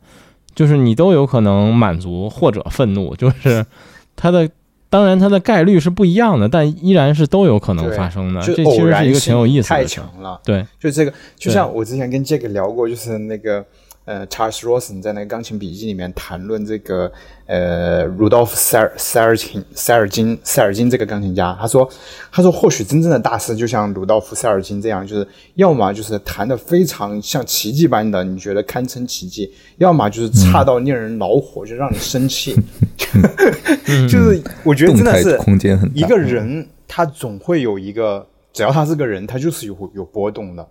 [0.54, 3.66] 就是你都有可能满足或者愤怒，就是
[4.16, 4.50] 它的。
[4.90, 8.42] 当然，它的概率是不一样的，但依然是都有可能发生的。
[8.42, 9.76] 这其实是一个挺有意思的。
[9.76, 13.66] 太强了，对，就这个，就像我之前跟杰克聊过，就是那个。
[14.10, 17.12] 呃，Charles Rosen 在那个钢琴笔记里面谈论这个
[17.46, 21.88] 呃，Rudolf 塞尔塞尔金塞尔金塞尔金这个钢琴家，他说，
[22.32, 29.48] 他说或许真正的大师就像鲁道夫塞尔金这样，就是要么就是弹的非常像奇迹般的，你觉得堪称奇迹；
[29.78, 32.56] 要么就是差到令人恼火，就让你生气。
[34.10, 35.94] 就是我觉得真的是空间很大。
[35.94, 40.68] 一个人他总会有一个，只要他是个人，他就是有有波动的。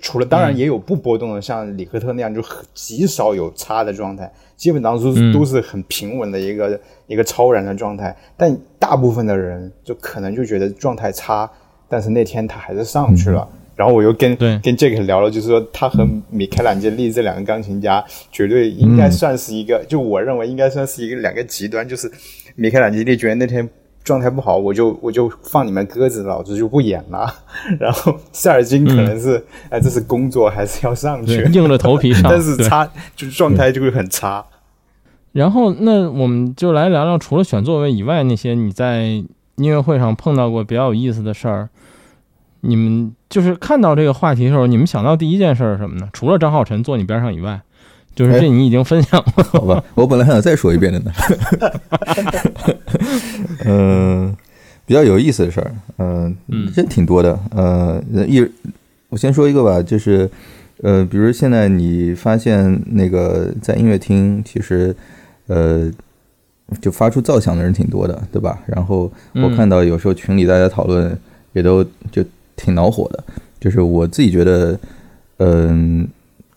[0.00, 8.14] 除了当然也有不波动的，像里克特那样就很极少有差的状态，基本上都都是很平稳的一个一个超然的状态。
[8.36, 11.50] 但大部分的人就可能就觉得状态差，
[11.88, 13.48] 但是那天他还是上去了。
[13.76, 22.10] 然后我又跟跟这个聊了，就是说他和米开朗基利这两个钢琴家绝对应该算是一个，就我认为应该算是一个两个极端，就是
[22.56, 23.68] 米开朗基利觉得那天。
[24.08, 27.32] 状态不好，我就我就放你们鸽子，老子就不演了。
[27.78, 32.22] 然后塞尔金可能是，哎，这是工作，还是要上去，硬着头皮上。
[32.32, 34.42] 但是差，就是状态就会很差。
[35.32, 41.68] 然后，那我们就来聊聊，除了选座位以外，那些你在音乐会上碰到过比较有意思的事儿。
[42.62, 46.08] 你们就是看到这个话题的时候，你们想到第一件事是什么呢？
[46.14, 47.60] 除了张浩晨坐你边上以外。
[48.18, 49.84] 就是这，你已经分享了，好吧？
[49.94, 51.12] 我本来还想再说一遍的呢。
[53.64, 54.36] 嗯，
[54.84, 56.34] 比较有意思的事儿，嗯，
[56.74, 57.38] 真挺多的。
[57.54, 58.44] 呃，一，
[59.08, 60.28] 我先说一个吧，就是，
[60.82, 64.92] 呃，比如现在你发现那个在音乐厅，其实，
[65.46, 65.88] 呃，
[66.80, 68.58] 就发出噪响的人挺多的，对吧？
[68.66, 71.16] 然后我看到有时候群里大家讨论，
[71.52, 72.24] 也都就
[72.56, 73.22] 挺恼火的。
[73.60, 74.76] 就是我自己觉得，
[75.36, 76.08] 嗯。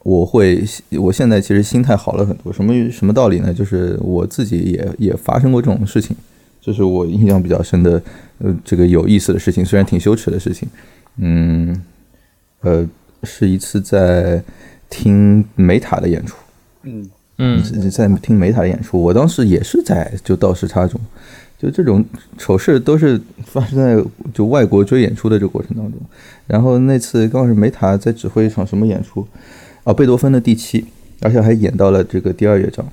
[0.03, 0.63] 我会，
[0.99, 2.51] 我现在其实心态好了很多。
[2.51, 3.53] 什么什么道理呢？
[3.53, 6.15] 就是我自己也也发生过这种事情，
[6.59, 8.01] 这是我印象比较深的，
[8.39, 10.67] 呃，这个有意思的事情，虽然挺羞耻的事情。
[11.17, 11.83] 嗯，
[12.61, 12.87] 呃，
[13.23, 14.43] 是一次在
[14.89, 16.35] 听梅塔的演出。
[16.83, 20.99] 嗯嗯，在听梅塔的演出，我当时也是在就倒时差中，
[21.59, 22.03] 就这种
[22.39, 26.01] 丑事都是发生在就外国追演出的这个过程当中。
[26.47, 29.27] 然后那次刚好是梅塔在指挥一场什么演出。
[29.83, 30.85] 啊，贝多芬的第七，
[31.21, 32.85] 而且还演到了这个第二乐章。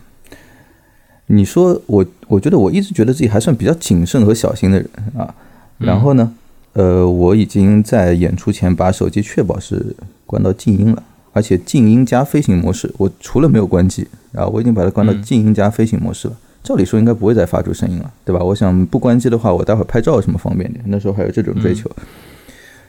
[1.26, 5.34] 你说我，我觉得我一直觉得自己还算比较谨慎和小心的人啊。
[5.76, 6.32] 然后呢，
[6.72, 12.90] 呃，我已经在演出前把手机确保是关到静音了，而且静音加飞行模式。
[12.96, 16.36] 我除了没有关机啊，我已经把它关到静音加飞行模式了。
[16.64, 18.42] 照理说应该不会再发出声音了，对吧？
[18.42, 20.82] 我想不关机的话，我待会儿拍照什么方便点。
[20.88, 21.90] 那时候还有这种追求。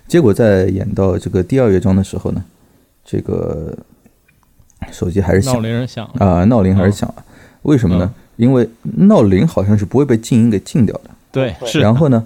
[0.07, 2.43] 结果在演到这个第二乐章的时候呢，
[3.09, 3.73] 这个。
[4.93, 7.23] 手机还是响，闹铃响啊，闹铃还是响了，
[7.63, 8.11] 为什么呢？
[8.37, 11.81] 因为闹铃好像是不会被静音给禁掉的，对，是。
[11.81, 12.25] 然后呢，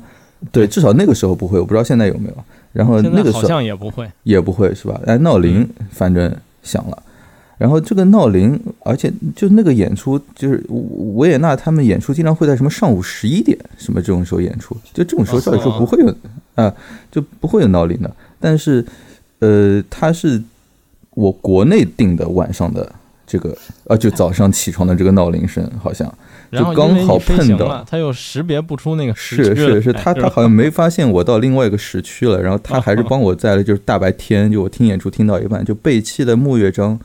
[0.51, 2.36] 对，至少那个时候不会，我不知道现在有没有。
[2.71, 5.01] 然后那个时候好像也不会，也不会是吧？
[5.07, 6.31] 哎，闹铃反正
[6.61, 7.03] 响了，
[7.57, 10.63] 然后这个闹铃，而且就那个演出，就是
[11.15, 16.15] 维也纳他们演出经常会在什么上午十一点什么这种时候演出，就这种时候照理说不会有
[16.53, 16.71] 啊，
[17.11, 18.15] 就不会有闹铃的。
[18.39, 18.86] 但是，
[19.39, 20.39] 呃，它是
[21.16, 22.91] 我国内定的晚上的
[23.26, 26.07] 这个，呃，就早上起床的这个闹铃声，好像
[26.51, 36.99] 就刚好碰到，它又识别不出那个时区，是是是，他他好像没发现我到另外一个时区了，然后他还是帮我在了，就是大白天，就我听演出听到一半，就背弃的木乐章。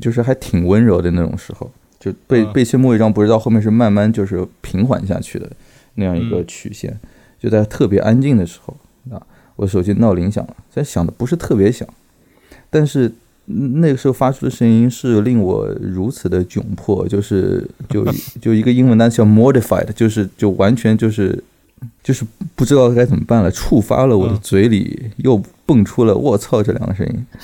[0.00, 5.50] 就是还挺温柔的那种时候，就背背弃木乐章，不知道后面是慢慢就是平缓下去的
[5.96, 6.98] 那样一个曲线。
[7.38, 8.74] 就在特别安静的时候
[9.10, 9.20] 啊，
[9.56, 11.86] 我手机闹铃响了，在响的不是特别响，
[12.70, 13.12] 但是
[13.44, 18.06] 那个时候发出的声音是令我如此的窘迫，就是就
[18.40, 21.42] 就一个英文单词叫 mortified，就是就完全就是
[22.02, 27.26] 就是不知道该怎么办了，触发了我的嘴里又蹦出了“我操”这两个声音。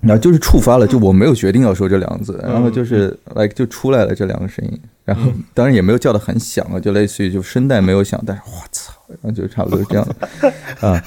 [0.00, 10.52] 然后就是触发了，就我没有决定要说这两个字，然后就是，like 就出来了这两个声音，然后当然也没有叫的很响啊，就类似于就声带没有响，但是我操，然后就差不多是这样的
[10.86, 11.02] 啊，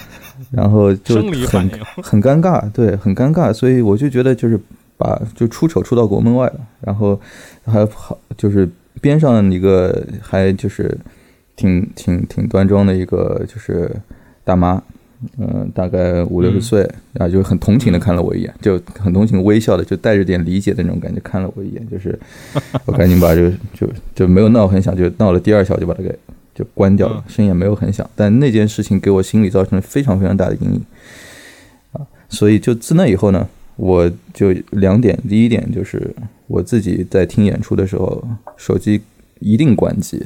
[0.51, 1.15] 然后就
[1.47, 1.69] 很
[2.03, 4.59] 很尴尬，对，很尴尬，所以我就觉得就是
[4.97, 7.19] 把就出丑出到国门外了，然后
[7.65, 8.69] 还好就是
[9.01, 10.95] 边上一个还就是
[11.55, 13.89] 挺挺挺端庄的一个就是
[14.43, 14.81] 大妈。
[15.37, 16.81] 嗯，大概五六十岁，
[17.13, 22.17] 然后就很同情的看了我一眼，就很同情微笑的，就带着点理解的那种感觉看了我一眼，就是
[22.85, 26.09] 我赶紧把这个就就没有闹很响，就闹了第二小就把它给
[26.53, 30.81] 就关掉了，声音也没有很响，但那件事情给我心里造成了非常非常大的阴影
[31.93, 36.13] 啊，所以就自那以后呢，我就两点，第一点就是
[36.47, 38.23] 我自己在听演出的时候，
[38.57, 39.01] 手机
[39.39, 40.25] 一定关机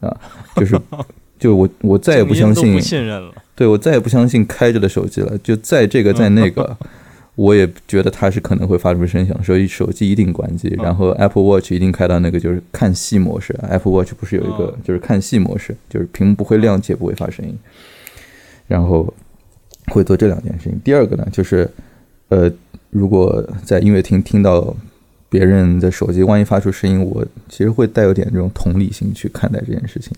[0.00, 0.14] 啊，
[0.56, 0.78] 就是
[1.38, 3.32] 就我我再也不相信不信任了。
[3.54, 5.36] 对，我再也不相信开着的手机了。
[5.38, 6.76] 就在这个，在那个，
[7.36, 10.68] 我也觉得它是可能会发出声响，所以手机一定关机。
[10.82, 13.54] 然后 Apple Watch 一定开到那个就是看戏模式。
[13.62, 17.56] Apple Watch 不是有一个就是看戏模式，就是屏幕不会亮且不会发声音。
[18.66, 19.14] 然后
[19.92, 20.80] 会做这两件事情。
[20.82, 21.70] 第二个呢，就是
[22.30, 22.50] 呃，
[22.90, 24.74] 如果在音乐厅听到
[25.28, 30.12] 别人的手机万一发出声音，我其实会带有点这种同理心去看待这件事情。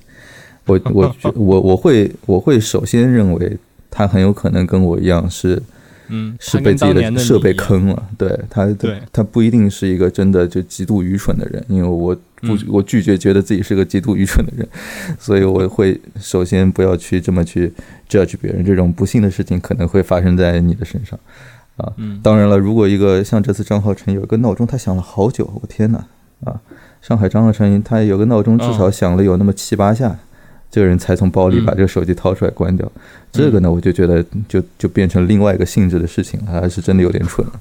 [0.67, 3.59] 我我 我我会我会首先认为
[3.91, 5.61] 他很有可能跟我一样是，
[6.09, 8.03] 嗯，是被自己的设备坑了。
[8.17, 14.69] 对他，对他不一定是一个真的就极度愚蠢的人，因为我不我拒绝觉得自己是个极度愚蠢的人，
[15.19, 17.73] 所以我会首先不要去这么去
[18.09, 18.65] judge 别人。
[18.65, 21.19] 这种不幸的事情可能会发生在你的身上
[21.77, 21.93] 啊。
[22.23, 26.05] 当然了，如果一个像这次张浩辰有一个闹钟，他响了好久，我天哪
[26.45, 26.61] 啊！
[27.01, 30.19] 上海张浩辰他有个闹钟，至少响了有那么七八下。
[30.71, 32.91] 这个人才从包里把这个手机掏出来关掉，
[33.33, 37.61] 这个呢，我就觉得就就变成另外一个性质的事情了，还是真的有点蠢了。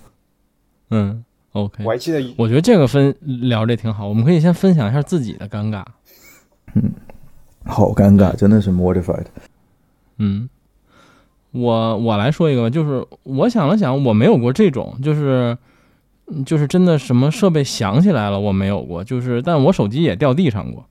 [0.90, 5.84] 嗯，OK，我还记得，我觉得这个分聊的挺好，我们可以先分享一下自己的尴尬。
[6.76, 6.92] 嗯，
[7.66, 9.26] 好尴尬，真的是 mortified。
[10.18, 10.50] 嗯，
[11.52, 15.58] 我我来说一个吧，就是我想了想，我没有过这种，就是
[16.46, 20.86] 就是真的什么设备响起来了，我没有过，就是但我手机也掉地上过。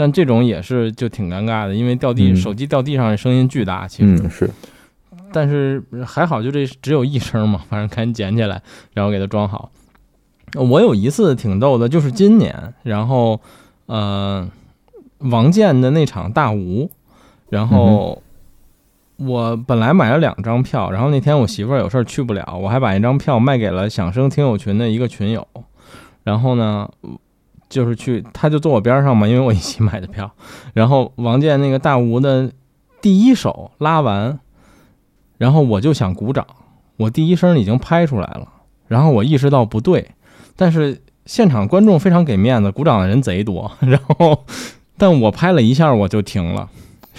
[0.00, 4.50] 但这种也是就挺尴尬的，因为掉地手机掉地上声音巨大，其实是，
[5.30, 8.62] 但是还好，就这只有一声嘛，反正赶紧捡起来，
[8.94, 9.70] 然后给它装好。
[10.54, 13.38] 我有一次挺逗的，就是今年，然后
[13.84, 14.48] 呃，
[15.18, 16.90] 王健的那场大吴，
[17.50, 18.22] 然后
[19.18, 25.46] 我本来买了两张票，然后那天我媳妇儿有事儿去不了，我还把一张票卖给了响声听友群的一个群友，
[26.24, 26.88] 然后呢。
[27.70, 30.30] 就是去，他就坐我边上嘛，因为我一起买的票。
[30.74, 32.50] 然后王健那个大吴的
[33.00, 34.40] 第一首拉完，
[35.38, 36.44] 然后我就想鼓掌，
[36.96, 38.48] 我第一声已经拍出来了。
[38.88, 40.10] 然后我意识到不对，
[40.56, 43.70] 但是现场观众非常给面子，鼓掌的人贼多。
[43.80, 44.44] 然后，
[44.98, 46.68] 但我拍了一下我就停了。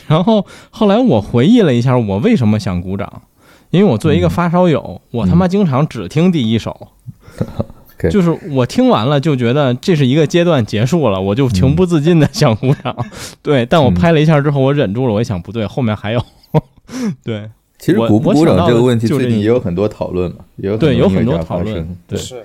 [0.08, 3.22] 然后后来我回忆了一下，我为什么想鼓掌，
[3.70, 6.90] 因为我作为一个发烧友，我他妈经常只听第一首。
[8.10, 12.96] 就是我听完了就觉得这是一个阶段结束了，我就情不自禁的想鼓掌。
[13.44, 15.14] 对，但我拍了一下之后，我忍住了。
[15.14, 16.26] 我一想不对，后面还有。
[17.24, 21.98] 对，其实鼓不鼓掌这个问题最近也有很多讨论嘛，也有对有很多讨论。
[22.08, 22.44] 对，是，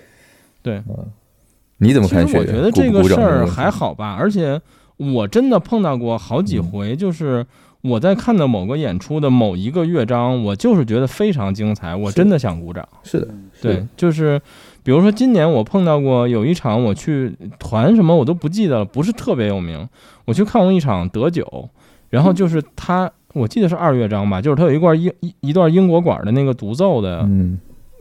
[0.63, 0.83] 对，
[1.79, 2.25] 你怎么看？
[2.27, 4.61] 其实我觉得这个事儿还好吧，而且
[4.97, 7.45] 我真的碰到过好几回，就是
[7.81, 12.89] 我在看到某个演出的某一个乐章，我就是觉得非常精彩，我真的想鼓掌。
[13.03, 13.29] 是的，
[13.61, 14.41] 对，就是。
[14.87, 19.89] 比如说今年我碰到过有一场我去团什么我都不记得了，不是特别有名。
[20.26, 21.68] 我去看过一场德九，
[22.09, 27.28] 然后就是他，我记得是二乐章吧，就是他有一段英一段英国管的那个独奏的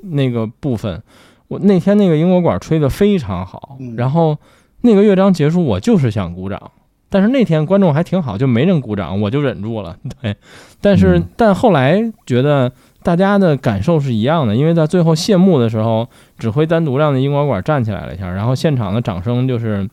[0.01, 1.01] 那个部分，
[1.47, 4.37] 我那天那个英国管吹得非常好，然后
[4.81, 6.71] 那个乐章结束，我就是想鼓掌，
[7.09, 9.97] 但是那天观众还挺好，就没人鼓掌，我就忍住了。
[10.21, 10.35] 对，
[10.79, 12.71] 但是、但后来觉得
[13.05, 19.87] 大家的感受是一样的，因为在最后谢幕的时候，指挥单独让那英国管站起来了一下，然后现场的掌声就是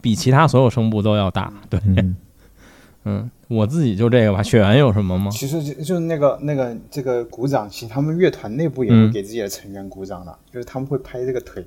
[0.00, 1.52] 比其他所有声部都要大。
[1.68, 2.16] 对，嗯，
[3.04, 4.40] 嗯，我自己就这个吧。
[4.40, 5.32] 雪原有什么吗？
[5.32, 11.66] 其实就就是那个那个这个鼓掌，其实他们乐团内部也会嗯给自己的成员鼓掌的，就是他们会拍这个腿，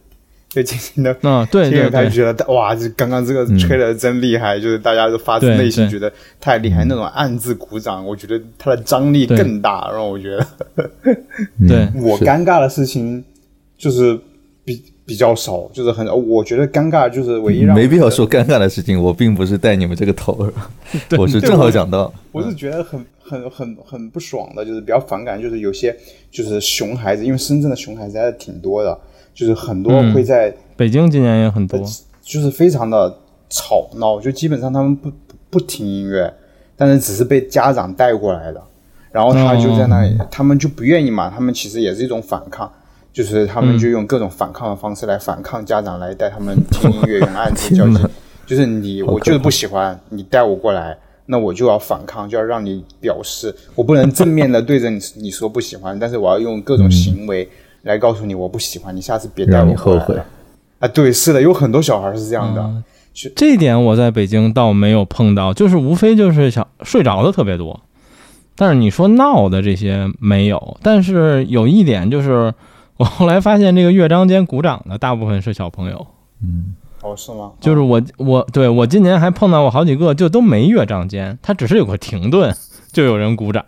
[0.53, 1.15] 就进行的。
[1.21, 3.57] 嗯，对听对对，着他觉得哇，这刚刚这个嗯。
[3.57, 10.47] 吹的真厉害，就是大家都发自内心觉得太厉害，那种暗自鼓掌，我觉得它的张力更大，让我觉得。
[11.59, 13.23] 嗯对 我尴尬的事情
[13.77, 14.19] 就是
[14.65, 20.51] 比比较少，就是很，我觉得尴尬就是唯一让没必要说尴尬的事情，我并不是带你们这个头，
[21.17, 25.95] 我是正好讲到，我是觉得很很很很不爽的，就是比较反感，就是有些
[26.29, 28.97] 就是熊孩子，因为深圳的熊孩子还是挺多的，
[29.41, 31.81] 就是很多嗯会在、北京今年也很多。
[32.21, 33.11] 就是非常的
[33.49, 36.31] 吵闹，就基本上他们不不不听音乐，
[36.77, 38.61] 但是只是被家长带过来的，
[39.11, 42.71] 然后他就在那里，他们就不愿意嘛，他们其实也是一种反抗。
[43.11, 47.97] 就是他们就用各种反抗的方式来反抗家长来带他们听音乐， 用暗自交际。
[48.45, 57.49] 就是你，我就是不喜欢你带我过来，那我就要反抗，就要让你表示，我不能正面的对着你你说不喜欢，但是我要用各种行为
[57.83, 60.15] 来告诉你我不喜欢，你下次别带你后悔。
[60.79, 62.61] 啊，对，是的，有很多小孩是这样的。
[62.61, 62.83] 嗯
[63.35, 67.77] 这一点我在北京倒没有碰到，就是无非就是想睡着的特别多，
[68.55, 70.77] 但是你说闹的这些没有。
[70.81, 72.53] 但是有一点就是，
[72.95, 76.07] 我后来发现这个乐章间鼓掌的大部分是小朋友，
[76.41, 77.51] 嗯，哦，是吗？
[77.59, 82.55] 就是我我对我今年还碰到过好几个，就都没乐章间，他只是有个停顿，
[82.93, 83.65] 就有人鼓掌。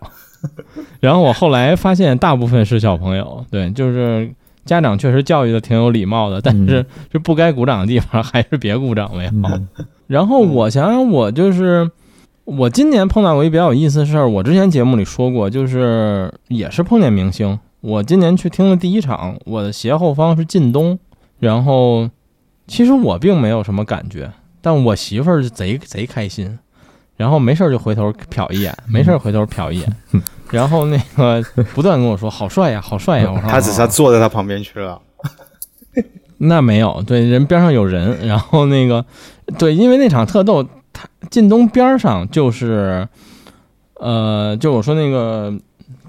[1.00, 4.30] 然后我后来发现大部分是小朋友，对，就是
[4.64, 9.48] 家长确实教育的挺有礼貌的，但是这不该鼓掌的地方还是别鼓掌为好。
[9.48, 9.68] 嗯
[10.06, 11.90] 然后我想想，我就是
[12.44, 17.58] 我今年碰到过一比较有意思的事儿，我之前节目里说过，就是也是碰见明星。
[17.80, 20.98] 我今年去听了第一场，我的斜后方是靳东，
[21.38, 22.10] 然后
[22.66, 24.30] 其实我并没有什么感觉，
[24.60, 26.58] 但我媳妇儿是贼贼开心，
[27.16, 29.96] 然后没事儿就回头瞟一眼，没事儿回头瞟一眼，
[30.50, 31.42] 然后那个
[31.74, 33.30] 不断跟我说好帅呀，好帅呀。
[33.30, 35.00] 我说他只是坐在他旁边去了。
[36.38, 39.04] 那没有，对，人边上有人， 然后那个，
[39.56, 43.06] 对，因为那场特逗，他靳东边上就是，
[44.00, 45.54] 呃，就我说那个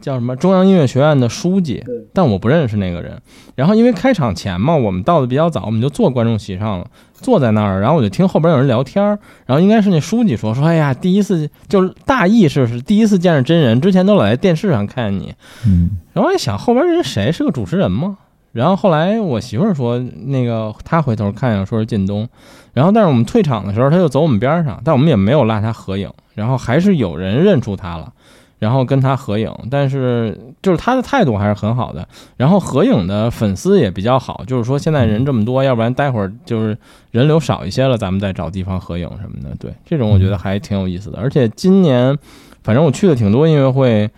[0.05, 1.83] 叫什么中央音乐学院的书记，
[2.13, 3.19] 但我不认识那个人。
[3.55, 15.33] 然后因为开场前嘛，我们到的比较早，我们就坐观众席上了，坐在那儿，然后我就听后边有人聊天儿，然后应该是那书记说说，哎呀，第一次就是大意是是第一次见着真人，之前都老在电视上看见你，
[15.65, 15.89] 嗯。
[16.13, 18.19] 然后我一想，后边人谁是个主持人吗？
[18.51, 19.97] 然后后来我媳妇儿说，
[20.27, 22.29] 那个她回头看见说是靳东，
[22.73, 28.13] 然后但是我们退场的时候，他就走我们边上，但我们也没有拉他合影，然后还是有人认出他了，
[28.59, 36.77] 然后跟他合影，但是就是他的态度还是很好的，然后合影的粉丝也比较好，就是说现在人这么多，要不然待会儿就是
[37.11, 42.17] 人流少一些了，咱们再找地方合影什么的，对，这种我觉得还挺有意思的，而且今年
[42.63, 44.09] 反正我去的挺多音乐会。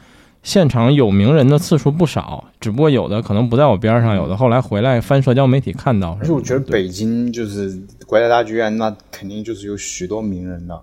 [0.43, 6.21] 现场有名人的次数不少，只不过有的可能不在我边上，有的后来回来翻社交媒体看到什么的。
[6.21, 10.81] 而且我觉得北京就是国家大剧院，那肯定就是有许多名人的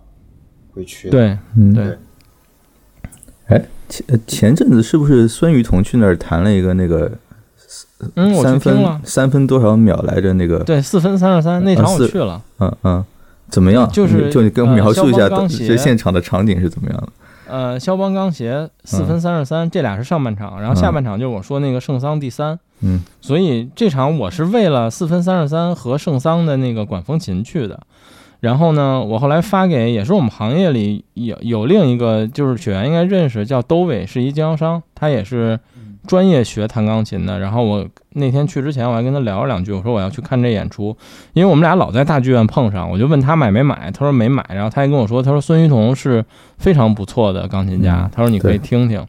[0.71, 1.13] 会去的。
[1.13, 1.97] 对嗯，对，
[3.47, 7.11] 哎，前呃前阵子是不是孙雨桐去那儿谈了一个那个
[8.17, 10.33] 嗯，我三分三分多少秒来着？
[10.35, 13.05] 那个对，四分三十三那场我去了，嗯嗯，
[13.49, 13.89] 怎么样？
[13.91, 17.09] 就是就你跟我呃描述一下这现场的场景是怎么样的？
[17.47, 27.79] 呃，肖邦钢协四分三十三，这俩是上半场，然后下半场就是我说那个圣桑第三，嗯所以这场我是为了四分三十三和圣桑的那个管风琴去的。
[28.45, 35.59] 然后呢，我后来发给也是我们行业里有有另一个，就是雪原应该认识，叫兜伟，是一经销商，他也是
[36.07, 37.39] 专业学弹钢琴的。
[37.39, 40.95] 然后我那天去之前，我还跟他聊了两句，我说我要去看这演出，
[41.33, 44.45] 因为我们俩老在大剧院碰上，我就问他买没买，他说没买。
[44.51, 46.23] 然后他还跟我说，他说孙雨桐是
[46.59, 49.03] 非常不错的钢琴家嗯，他说你可以听听。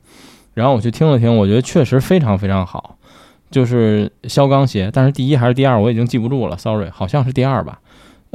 [0.53, 2.95] 然后我去听了听，我觉得确实非常非常好，
[3.51, 7.79] 就是肖钢协，但是第一还是第二我已经记不住了，sorry，好像是第二吧。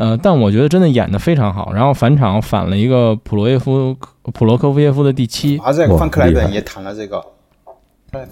[0.00, 1.74] 呃，但我觉得真的演的非常好。
[1.74, 3.94] 然后返场返了一个普罗耶夫
[4.32, 7.22] 普罗科夫耶夫的第七，啊在哇范克莱本也谈了这个。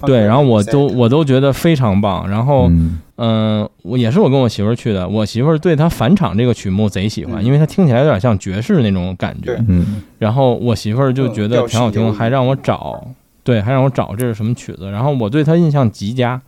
[0.06, 2.28] 对，然后我都我都觉得非常棒。
[2.28, 9.56] 然后嗯嗯，我也是我跟我媳妇儿去的，我媳妇儿对他返场这个曲目贼喜欢，嗯因为它听起来有点像爵士那种感觉。
[9.68, 13.06] 嗯然后我媳妇儿就觉得挺好听，还让我找，
[13.44, 14.90] 对，还让我找这是什么曲子。
[14.90, 16.40] 然后我对他印象极佳，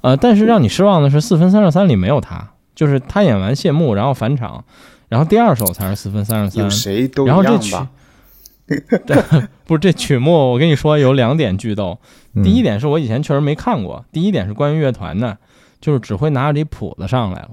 [0.00, 4.64] 呃，但是让你失望的是四分三十三里没有他，就是他演完谢幕，然后返场，
[5.08, 6.64] 然后第二首才是四分三十三。
[6.64, 11.98] 有谁都一然后这曲样吧？， 不是这曲目，我跟你说有两点剧斗。
[12.32, 15.36] 嗯第一点是我以前确实没看过，第一点是关于乐团的，
[15.80, 17.50] 就是指挥拿着这谱子上来了，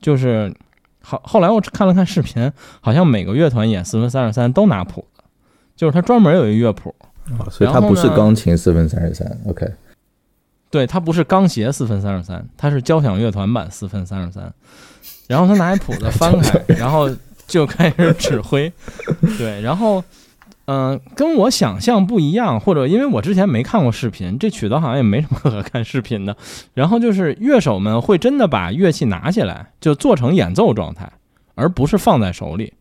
[0.00, 0.54] 就是
[1.02, 5.24] 好后来我看了看视频，好像每个乐团演四分三十三都拿谱子，
[5.74, 6.94] 就是他专门有一乐谱，
[7.36, 9.66] 啊所以它不是钢琴四分三十三，OK，
[10.74, 14.52] 对，它不是钢协四分三十三，它是交响乐团版四分三十三。
[15.28, 17.08] 然后他拿一谱子翻开， 然后
[17.46, 18.72] 就开始指挥，
[19.38, 20.02] 对，然后
[20.64, 26.36] 嗯、跟我想象不一样，或者因为我之前没看过视频，这曲子好像也没什么可看视频的。
[26.72, 31.08] 然后就是乐手们会真的把乐器拿起来，就做成演奏状态，
[31.54, 32.72] 而不是放在手里。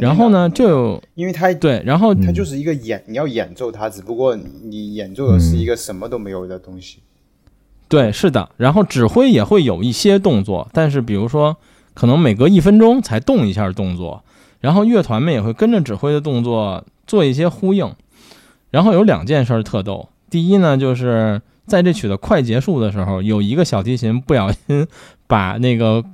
[0.00, 6.98] 然后呢，就有因为他对，然后它就是一个演，你要演奏它，只不过你演奏的是一个什么都没有的东西。
[7.88, 11.56] 对，是的，然后指挥也会有一些动作，但是比如说
[11.94, 14.22] 可能每隔一分钟才动一下动作，
[14.60, 17.90] 然后乐团们也会跟着指挥的动作做一些呼应。
[18.70, 24.86] 然后有两件事儿特逗，第一呢，就是在这曲子快结束的时候，有一个小提琴不小心
[25.26, 26.04] 把那个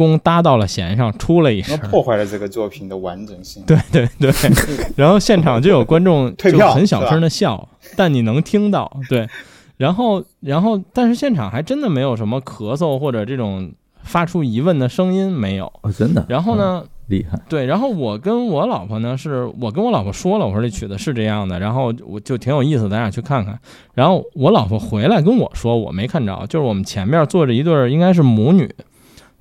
[0.00, 1.76] 弓搭到了弦上，出了一声。
[1.80, 3.62] 破坏了这个作品的完整性。
[3.66, 4.32] 对对 对，
[4.96, 9.28] 然后现场就有观众就 退票很小声的笑，但你能听到，对，
[9.76, 13.70] 然后然后但是现场还真的没有什么咳嗽或者这种
[14.02, 15.70] 发出疑问的声音没有。
[15.82, 16.24] 哦，真的。
[16.30, 23.58] 然后呢，厉害，对，然后我跟我老婆呢，是我跟我老婆说了，我说这曲子是这样的，然后我就挺有意思，咱俩去看看。
[23.92, 28.74] 然后我老婆回来跟我说，我没看着，就是我们前面坐着一对儿应该是母女，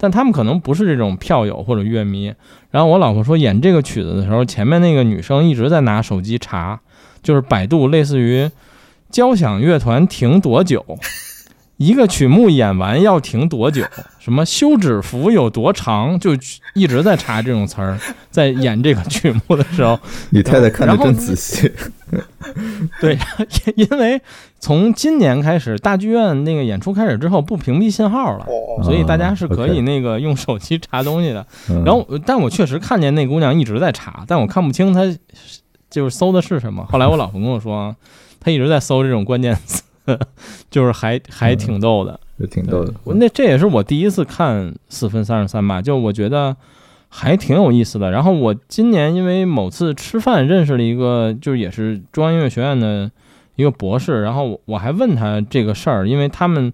[0.01, 2.33] 但他们可能不是这种票友或者乐迷。
[2.71, 6.79] 然后我老婆说，演这个曲子的时候，前面那个女生一直在拿手机查，
[7.21, 8.49] 就是百度类似于
[9.11, 10.85] 交响乐团停多久。
[11.79, 13.83] 一个曲目演完要停多久？
[14.19, 16.19] 什么休止符有多长？
[16.19, 16.31] 就
[16.75, 17.97] 一直在查这种词儿，
[18.29, 19.97] 在演这个曲目的时候，
[20.29, 21.71] 你太太看的真仔细。
[22.99, 23.17] 对，
[23.75, 24.21] 因为
[24.59, 31.45] 从今年开始，大剧院那个演出开始之后不屏蔽信号了，哦，所以大家是可以那个用手机查东西的。
[31.69, 35.01] 嗯然后，但我确实看见那姑娘一直在查，但我看不清她
[35.89, 36.85] 就是搜的是什么。
[36.91, 37.95] 后来我老婆跟我说，
[38.39, 39.81] 她一直在搜这种关键词，
[40.71, 42.19] 就是还还挺逗的。
[42.39, 42.93] 就挺逗的。
[43.03, 46.55] 我那这也是我第一次看四分三十三吧，就我觉得
[47.09, 48.11] 还挺有意思的。
[48.11, 53.11] 然后我今年因为某次吃饭认识了一个，就是也是中央音乐学院的
[53.57, 56.71] 一个博士，然后我我还问他这个事儿，因为他们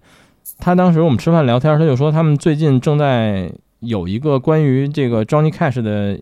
[0.59, 6.15] 他当时我们吃饭聊天，他就说他们最近正在有一个关于这个 Johnny Cash 的，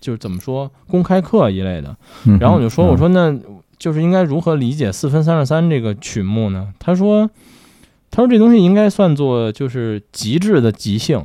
[0.00, 1.96] 就是怎么说公开课一类的。
[2.26, 3.32] 嗯然后我就说，嗯我说那
[3.84, 6.72] 就是应该如何理解四分三十三这个曲目呢？
[6.78, 7.28] 他说，
[8.10, 11.22] 他说这东西应该算作就是极致的即兴，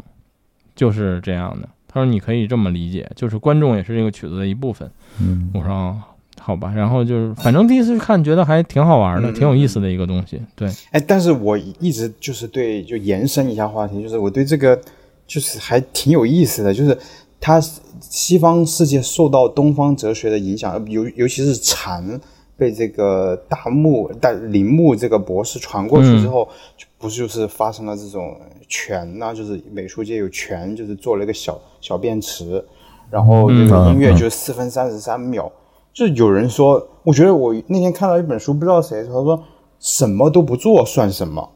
[0.76, 1.70] 就是这样的。
[1.88, 4.92] 他说你可以这么理解，就是观众也是这个曲子的一部分。
[5.22, 5.98] 嗯我说哦，
[6.42, 6.74] 好吧。
[6.76, 10.42] 然后就是反正第一次看觉得还挺好玩的，嗯挺有意思的一个东西。
[10.54, 14.78] 对，哎，但是我一直就是对，就延伸一下话题，就是我对这个
[15.26, 16.98] 就是还挺有意思的，就是
[17.40, 17.58] 它
[18.02, 22.20] 西方世界受到东方哲学的影响，尤尤其是禅
[22.60, 26.48] 被这个大木大铃木这个博士传过去之后，
[26.78, 28.38] 就不是就是发生了这种
[28.68, 32.64] 拳呐、就是美术界有权，就是做了一个小小便池，
[33.10, 35.50] 然后这个嗯音乐嗯就是四分三十三秒。
[35.92, 39.44] 就是有人说，我觉得我那天看到一本书，不知道谁说，他说
[39.80, 41.50] 什么都不做算什么，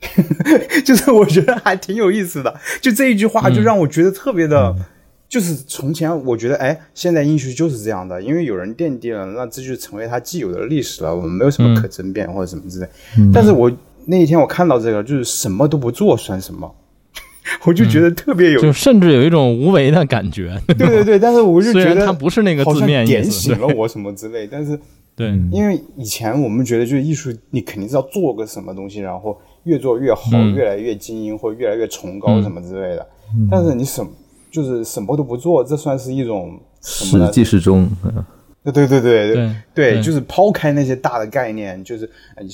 [0.84, 2.54] 就是我觉得还挺有意思的。
[2.82, 4.76] 就这一句话，就让我觉得特别的，
[5.34, 12.86] 就是从前我觉得，哎，现在艺术就是这样的，因为有人奠定了，那这就成为它既有的历史了，我们没有什么可争辩或者什么之类。
[13.32, 13.68] 但是我
[14.06, 16.72] 那一天我看到这个，就是什么都不做算什么，
[17.66, 20.56] 我就觉得特别有，就甚至有一种无为的感觉。
[20.68, 21.18] 对对对。
[21.18, 24.78] 但是我就 觉得它不是那个字面意点，醒了我什么之类，但是。
[25.16, 33.06] 对，因为以前我们觉得，就是艺术，你肯定是要做个什么东西，然后越做越好，嗯越来越精英，或者越来越崇高什么之类的。
[33.48, 34.04] 但是你什
[34.54, 37.30] 就是什么都不做，这算是一种什么史呢？
[37.32, 38.24] 记时钟，嗯
[38.62, 42.08] 对对对对对对，就是抛开那些大的概念，就是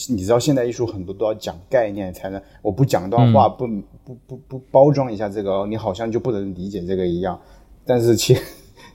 [0.08, 3.68] 你知道现代艺术很多都要讲概念才能，我不讲段话，不
[4.02, 7.38] 不不不包装一下这个，你好像就不能理解这个一样。
[7.84, 8.36] 但是其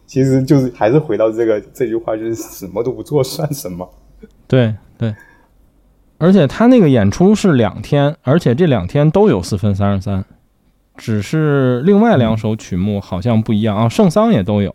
[0.05, 3.89] 其实就是还是回到这个这句话，就是什么都不做算什么。
[4.45, 5.15] 对对，
[6.17, 10.25] 而且他那个演出是两天，而且这两天都有四分三十三，
[10.97, 14.73] 只是另外两首曲目好像不一样啊，圣桑也都有，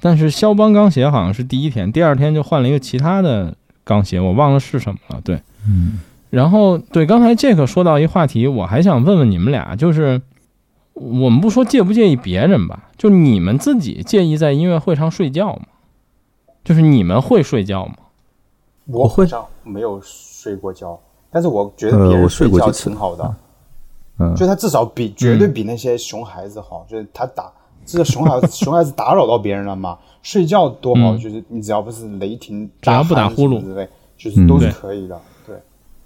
[0.00, 3.54] 但是肖邦钢协好像是第一天，第二天就换了一个其他的
[3.84, 5.20] 钢协，我忘了是什么了。
[5.24, 5.98] 对，嗯
[6.30, 10.20] 然后对，刚才这个说到一话题，我还想问问你们俩，就是
[10.94, 15.62] 我们不说介不介意别人吧，就你们自己介意在音乐会上睡觉吗？
[16.64, 17.94] 就是你们会睡觉吗？
[18.86, 20.98] 我会上没有睡过觉，
[21.30, 23.34] 但是我觉得别人睡过几次挺好的，
[24.18, 27.52] 嗯，就他至少比绝对比那些熊孩子好，就是他打，
[27.84, 31.18] 这个熊孩子 熊孩子打扰到别人了嘛，睡觉多好，嗯。
[31.18, 33.60] 就是你只要不是雷霆，只要不打呼噜。
[33.60, 35.56] 之类，就是都是可以的，对，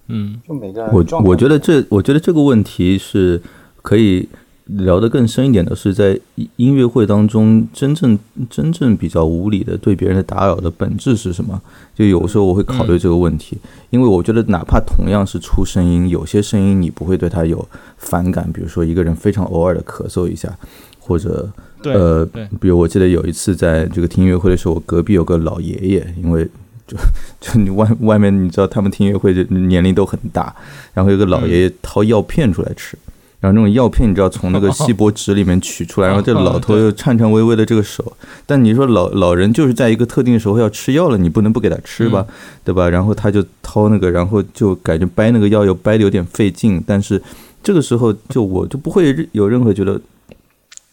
[0.08, 0.40] 嗯。
[0.46, 3.40] 就每个人我我觉得这我觉得这个问题是
[3.82, 4.28] 可以
[4.76, 8.18] 聊得更深一点的，是在音音乐会当中真正
[8.48, 11.60] 真正比较无理的对别人的打扰的本质是什么？
[11.94, 13.58] 就有时候我会考虑这个问题，
[13.90, 17.66] 因为我觉得哪怕同样是出声音，有些声音你不会对他有
[17.98, 20.56] 反感，比如说一个人非常偶尔的咳嗽一下，
[20.98, 21.50] 或者
[21.84, 22.24] 呃，
[22.60, 26.48] 比如我记得有一次在这个听音乐会的时候，我隔壁有个老爷爷，因为
[26.86, 26.96] 就
[27.40, 30.54] 就你外外面你知道他们听音乐会就年龄都很大，
[30.94, 32.96] 然后有个老爷爷掏药片出来吃。
[33.40, 38.14] 然后那种药片，你知道从那个锡箔纸里面取出来，然后这老头又颤颤巍巍的这个手，
[38.44, 42.26] 但你说老老人就是在一个特定的时候要吃药了，你不能不给他吃吧，
[42.62, 42.88] 对吧？
[42.90, 47.20] 然后他就掏那个，然后就感觉掰那个药又掰的有点费劲，但是
[47.62, 49.98] 这个时候就我就不会有任何觉得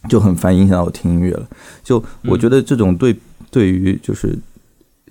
[0.08, 1.45] 就很烦，影响到我听音乐了。
[1.84, 3.14] 就我觉得这种对
[3.52, 4.30] 对于就是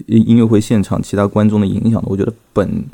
[0.06, 2.84] 音音乐会现场其他观众的影响，我觉得本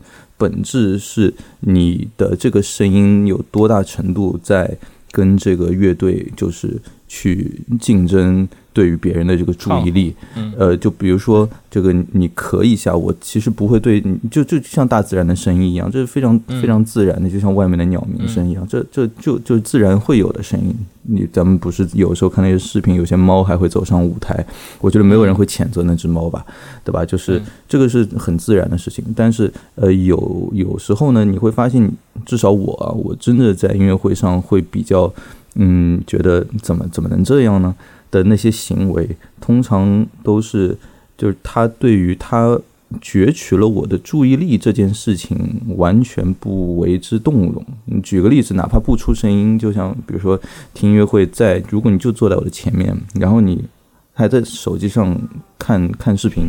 [0.42, 4.76] 本质是你的这个声音有多大程度在
[5.12, 6.76] 跟这个乐队就是
[7.06, 10.14] 去竞争对于别人的这个注意力。
[10.36, 20.74] 嗯呃，就比如说这个你咳一下，我其实不会对你就就像大自然的声音一样，这是非常嗯非常自然的，就像外面的鸟鸣声一样，这这就就自然会有的声音。
[21.04, 24.44] 你咱们不是有时候看那些视频，有些猫还会走上舞台，
[24.80, 26.44] 我觉得没有人会谴责那只猫吧，
[26.84, 27.04] 对吧？
[27.04, 31.90] 就是嗯这个是很自然的事情，但是呃，有有时候呢，你会发现，
[32.24, 35.12] 至少我啊，我真的在音乐会上会比较，
[35.56, 37.74] 嗯，觉得怎么怎么能这样呢？
[38.12, 39.08] 的那些行为，
[39.40, 40.78] 通常都是
[41.18, 42.56] 就是他对于他
[43.00, 47.64] 攫取了我的注意力这件事情完全不为之动容。
[47.86, 50.38] 你举个例子，哪怕不出声音，就像比如说
[50.74, 53.64] 听音乐会在，如果你就坐在我的前面，然后你
[54.12, 55.18] 还在手机上
[55.58, 56.44] 看看视频，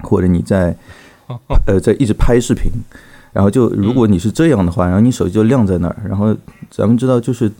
[0.00, 0.76] 或者你在
[1.66, 2.70] 呃在一直拍视频。
[3.32, 6.36] 然后就如果你是这样的话，然后你手机就亮在那儿，然后
[6.70, 7.50] 咱们知道就是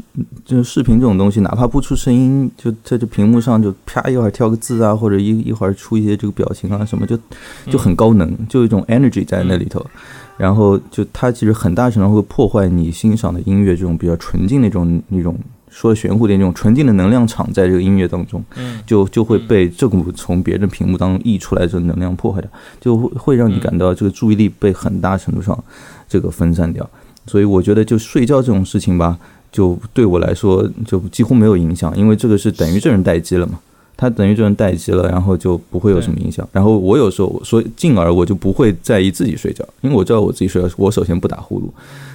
[0.45, 7.18] 就是视频这种东西，哪怕不出声音，就在这屏幕上就啪一会儿跳个字啊，或者一一会儿出一些这个表情啊什么，就
[7.66, 9.85] 就很高能，就有一种 energy 在那里头。
[10.37, 15.37] 然后就它其实很大程度会破坏你欣赏的音乐这种比较纯净的那种那种
[15.71, 22.51] 说玄乎点那种纯净的能量场，在这个音乐当中，嗯就就会被这股从别人的屏幕当中溢出来这种能量破坏掉，
[22.81, 25.57] 就会会让你感到这个注意力被很大程度上
[26.09, 26.89] 这个分散掉。
[27.27, 29.16] 所以我觉得就睡觉这种事情吧，
[29.53, 33.59] 就对我来说就几乎没有影响，因为这个是等于这人待机了嘛。
[33.97, 36.49] 他等于这人待机了，然后就不会有什么影响。
[36.53, 41.64] 然后我有时候所以进而我就不会在意自己睡觉，因为我知道我自己睡觉，我首先不打呼噜。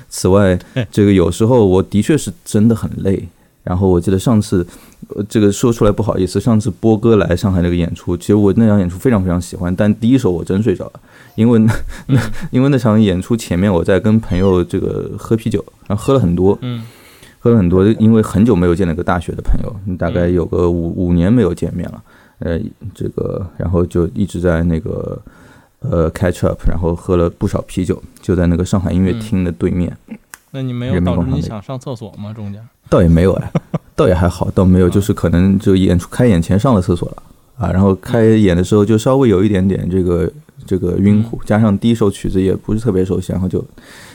[0.10, 0.58] 此外，
[0.90, 3.28] 这个有时候我的确是真的很累。
[3.66, 4.66] 然后我记得上次，
[5.10, 11.00] 呃，这个说出来不好意思，上次波哥来上海那个演出，其实我那场演出非常非常喜欢，但第一首我真睡着了，
[11.34, 11.74] 因为那
[12.52, 16.86] 因为那场演出前面我在跟朋友这个喝啤酒，然后喝了很多，嗯
[17.40, 22.04] 喝了很多，因为很久没有见那个大学的朋友，大概有个五五年没有见面了，
[22.40, 22.60] 呃，
[22.94, 25.20] 这个然后就一直在那个
[25.80, 29.96] 呃 catch up，然后喝了不少啤酒，就在那个上海音乐厅的对面，
[30.52, 32.32] 那你没有导致你想上厕所吗？
[32.34, 32.62] 中间？
[32.90, 33.52] 倒也没有哎，
[33.96, 37.24] 倒也还好，倒没有， 就是可能就演出开演前上了厕所了
[37.58, 40.32] 啊，然后开演的时候就稍微有一点点这个
[40.66, 43.64] 这个晕乎，加上第一首曲子也不是特别熟悉，然后就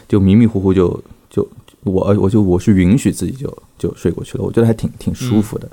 [0.08, 1.46] 就迷迷糊糊就就
[1.84, 5.68] 我我就我是允许自己就就睡过去了，我觉得还挺挺舒服的。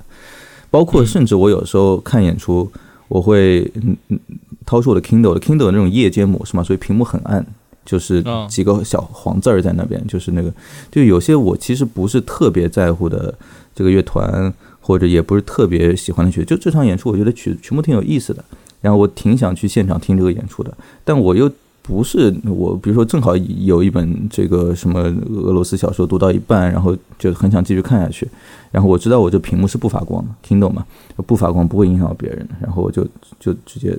[0.69, 2.69] 包括甚至我有时候看演出，
[3.07, 4.19] 我会嗯嗯
[4.65, 7.45] 掏出我的 Kindle，我的 Kindle 有那种夜间模式嘛，所以屏幕很暗，
[7.87, 10.53] 就是啊几个小黄字儿在那边，就是那个
[10.91, 13.33] 就有些我其实不是特别在乎的
[13.73, 18.43] 这个乐团，或者也不是特别喜欢的曲，就这场演出我觉得曲曲目挺有意思的，
[18.81, 21.49] 然后我挺想去现场听这个演出的，但我又
[21.81, 28.27] 不是我，比如说正好有一本这个什么俄罗斯小说读到一半，然后就很想继续看下去，
[28.69, 30.85] 然后我知道我这屏幕是不发光的，听懂吗？
[31.25, 33.07] 不发光不会影响到别人，然后我就
[33.39, 33.97] 就直接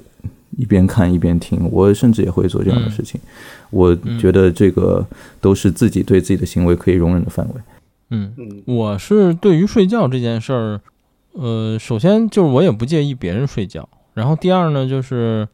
[0.59, 3.19] 一边看一边听，我甚至也会做这样的事情。
[3.71, 5.07] 我觉得这个
[5.41, 7.55] 都是自己对自己的行为可以容忍的范围。
[8.11, 10.81] 嗯，嗯我是对于睡觉这件事儿，
[11.33, 15.47] 呃，首先就是我也不介意别人睡觉，然后第二呢，就是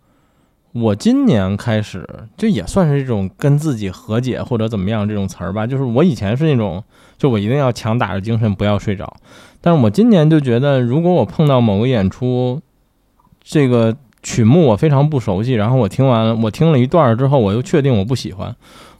[0.72, 5.66] 我今年开始，这也算是一种跟自己和解或者怎么样这种词儿吧。
[5.66, 6.82] 就是我以前是那种，
[7.18, 9.16] 就我一定要强打着精神不要睡着，
[9.60, 12.62] 但是我今年就觉得，如果我碰到某个演出，
[13.42, 18.56] 这个曲目我非常不熟悉，然后我听完我听了一段之后，我又确定我不喜欢，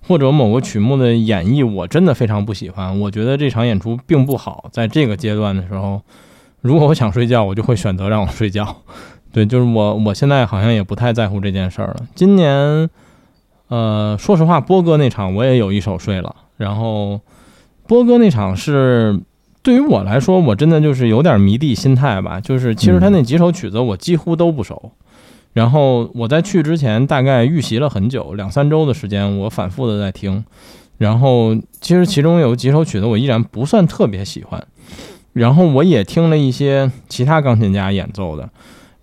[0.06, 6.00] 或者某个曲目的演绎我真的非常不喜欢，我觉得这场演出并不好，在这个阶段的时候。
[6.60, 8.76] 如果我想睡觉，我就会选择让我睡觉。
[9.34, 11.96] 对，就是我，我现在好像也不太在乎这件事儿了。
[12.14, 12.88] 今年，
[13.68, 16.34] 呃，说实话，波哥那场我也有一首睡了。
[16.56, 17.20] 然后，
[17.86, 19.20] 波哥那场是
[19.62, 22.40] 对于我来说，我真的就是有点迷弟心态吧。
[22.40, 24.90] 就是其实他那几首曲子我几乎都不熟。
[25.54, 30.44] 然后我在去之前大概预习了很久，两三周的时间，我反复的在听。
[30.98, 34.62] 然后其实其中有几首曲子我依然不算特别喜欢。
[35.32, 38.48] 然后我也听了一些其他钢琴家演奏的，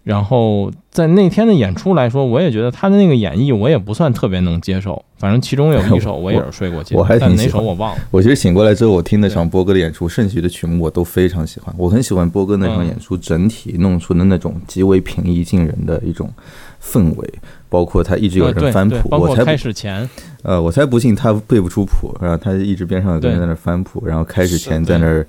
[0.03, 5.03] 然后在那天的演出来说，我也觉得他的那个演绎我也不算特别能接受。
[5.19, 7.63] 反正其中有一首 我也是睡过去，我还挺喜欢。
[7.63, 8.01] 我忘了。
[8.09, 11.71] 我其实醒过来之后，我听那场波哥的演出，剩余的曲目我都非常喜欢。
[11.77, 16.27] 我很喜欢波哥那场演出整体弄出的那种极为平易近人的一种
[16.83, 17.33] 氛围，
[17.69, 20.09] 包括他一直有人翻谱，我才开始前，
[20.41, 25.27] 呃，我才不信他背不出谱，然后他一直边上有个人在那翻谱，然后开始前在那儿。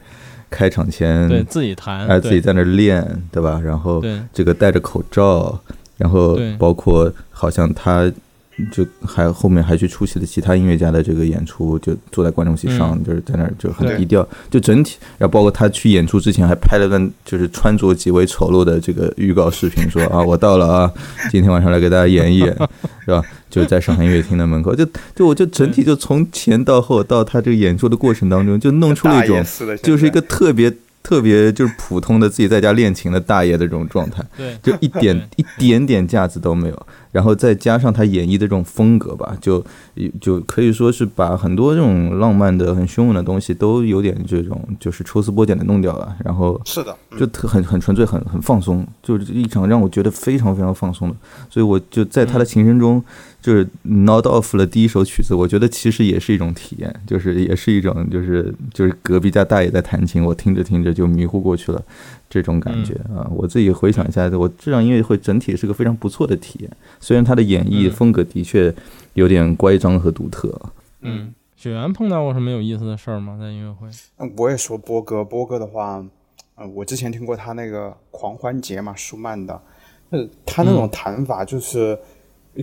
[0.53, 3.59] 开场前对自己弹，哎，自己在那练，对吧？
[3.59, 5.59] 然后这个戴着口罩，
[5.97, 8.13] 然后包括好像他。
[8.71, 14.29] 就还后面还去出席了其他音乐家的这个演出，就坐在观众席上，就是在那儿就很低调。
[14.51, 20.93] 就整体，然后包括他去演出之前还拍了段就是穿着极为丑陋的这个预告视频，说啊我到了啊，
[21.31, 22.55] 今天晚上来给大家演一演，
[23.07, 23.23] 是吧？
[23.53, 24.85] 就在上海音乐厅的门口，就
[25.15, 29.45] 就我就整体就从前到后到他这个演出的过程当中，就弄出了一种
[29.83, 30.75] 就是一个特别。
[31.05, 36.87] 特别就是普通的自己在家练琴的大爷的这种状态，对，就一点 一点点架子都没有。
[37.11, 39.63] 然后再加上他演绎的这种风格吧，就
[40.21, 46.15] 就可以说是把很多这种浪漫的、很凶猛的东西都有点这种就是抽丝剥茧的弄掉了。
[46.25, 51.17] 然后是的，就特很很纯粹、很很放松，就是一场让我觉得非常非常放松的。
[51.51, 53.05] 所以我就在他的琴声中。
[53.43, 61.83] 就是 not off 了第一首曲子，我觉得其实也是一种体验，就是也是一种，就是就是隔壁家大爷在弹琴，我听着听着就迷糊过去了，
[62.31, 63.29] 这种感觉啊。
[63.35, 66.71] 我自己回想一下，我这场音乐会整体是个非常不错的体验，
[67.01, 68.73] 虽然他的演绎风格的确
[69.15, 70.57] 有点乖张和独特。
[71.01, 73.37] 嗯，雪原碰到过什么有意思的事儿吗？
[73.41, 73.89] 在音乐会？
[74.19, 76.05] 嗯，我也说波哥，波哥的话，
[76.59, 79.61] 嗯，我之前听过他那个狂欢节嘛，舒曼的，
[80.11, 81.99] 呃，他那种弹法就是。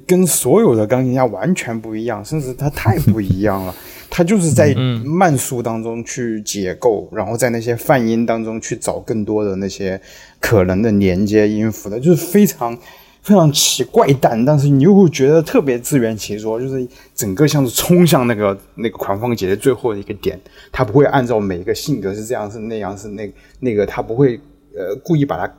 [0.05, 3.73] 跟所有的钢琴家完全不一样，甚至他太不一样了。
[4.11, 4.73] 他就是在
[5.05, 9.99] 慢速当中去解构，然后在那些泛音当中去找更多的那些
[10.39, 12.75] 可能的连接音符的，就是非常
[13.21, 20.39] 非常奇怪诞，但是你又会觉得特别自圆其说，就是整个像是冲向那个那个狂放节的最后的一个点，
[20.71, 24.39] 他不会按照每一个性格是这样是那样是那那个，他不会
[24.75, 25.53] 呃故意把它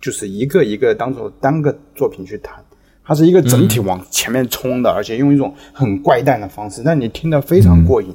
[0.00, 2.64] 就是一个一个当做单个作品去弹。
[3.04, 8.08] 它是一个整体往前面冲的，而且用一种很怪诞的方式，让你听得非常过瘾。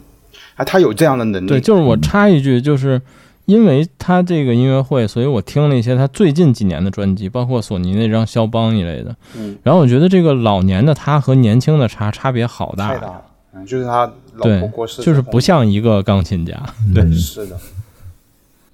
[0.55, 1.47] 啊，他有这样的能力。
[1.47, 2.99] 对，就是我插一句，就是
[3.45, 9.15] 因为他这个音乐会，所以我听了一些他最近几年的专辑，包括索尼那张肖邦一类的。
[9.37, 9.55] 嗯。
[9.61, 12.87] 然后我觉得这个老年的他和年轻的差差别好大。
[12.87, 13.21] 太大了。
[13.53, 16.59] 嗯，就是他老婆过世，就是不像一个钢琴家。
[16.95, 17.57] 对，是的。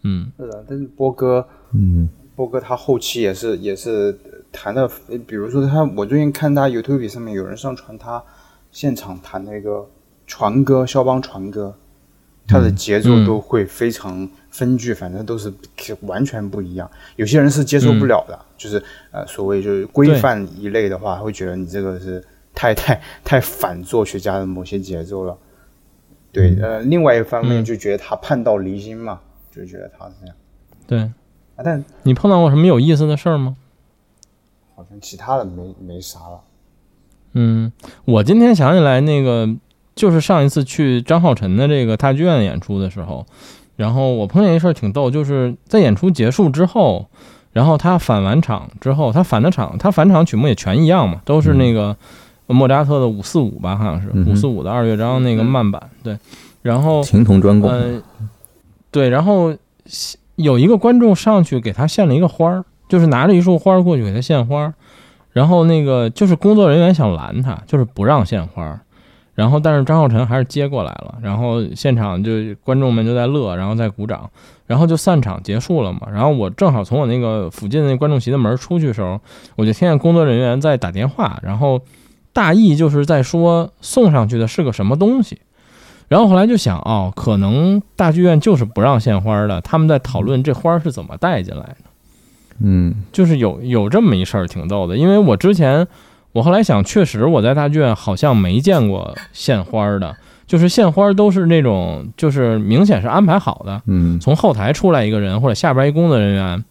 [0.03, 0.31] 嗯。
[0.39, 2.07] 是的，但是波哥，嗯，
[2.37, 4.17] 波哥他后期也是也是。
[4.55, 4.89] 弹的，
[5.27, 8.23] 比如说他，我最近看他 YouTube 上面有人上传他
[8.71, 9.85] 现场弹那个
[10.25, 11.75] 船歌，肖邦船歌，
[12.47, 15.53] 他的节奏都会非常分句，反正都是
[16.01, 16.89] 完全不一样。
[17.17, 18.81] 有些人是接受不了的，就是
[19.11, 25.37] 呃，所谓就是规范一类的话，会觉得你这个是太 太太反作曲家的某些节奏了。
[26.31, 29.19] 对，呃，另外一方面就觉得他叛道离心嘛，
[29.51, 30.35] 就觉得他是这样。
[30.87, 30.99] 对，
[31.55, 33.55] 啊，但你碰到过什么有意思的事儿吗？
[34.75, 36.41] 好像其他的没没啥了。
[37.33, 37.71] 嗯，
[38.05, 39.49] 我今天想起来那个，
[39.95, 43.25] 就是上一次去张浩辰的这个大剧院演出的时候，
[43.75, 47.07] 然后我碰见一事儿挺逗，就是在演出结束之后，
[47.51, 51.95] 然后他返完场之后，他返的场，他返场曲目也全一样嘛，都是那个
[52.47, 56.17] 莫扎特的五四五吧，好像是五四五的二乐章那个慢板，对。
[56.61, 57.69] 然后情同专供。
[57.69, 58.01] 嗯，
[58.91, 59.55] 对，然后
[60.35, 62.63] 有一个观众上去给他献了一个花儿。
[62.87, 64.73] 就是拿着一束花过去给他献花，
[65.31, 68.79] 然后那个就是工作人员想拦他，就是不让献花，
[69.33, 72.31] 然后但是张浩晨还是接过来了，然后现场就
[72.63, 74.29] 观众们就在乐，然后在鼓掌，
[74.65, 76.07] 然后就散场结束了嘛。
[76.11, 79.19] 然后我正好从我那个附近那观众席的门出去的时候，
[79.55, 81.81] 我就听见工作人员在打电话，然后
[82.31, 85.39] 大意就是在说送上去的是个什么东西。
[86.07, 91.84] 然后后来就想，哦，可能大剧院就是不让献花的，他们在讨论这花是怎么带进来的。
[92.59, 94.95] 嗯就是有有这么一事儿，挺逗的。
[94.97, 95.87] 因为我之前，
[96.31, 100.15] 我后来想，确实我在大剧院好像没见过献花的，
[100.47, 106.63] 就是献花都是那种，就是明显是安排好的，嗯从后台出来一个人，或者下边一工作人员，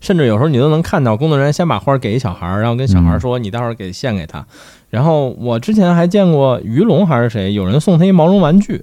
[0.00, 4.46] 甚至有时候你都能看到工作人员先把花给一小孩儿，然后跟小孩儿说：“你待会儿给献给他。”
[4.88, 8.82] 然后我之前还见过于龙还是谁，有人送他一毛绒玩具，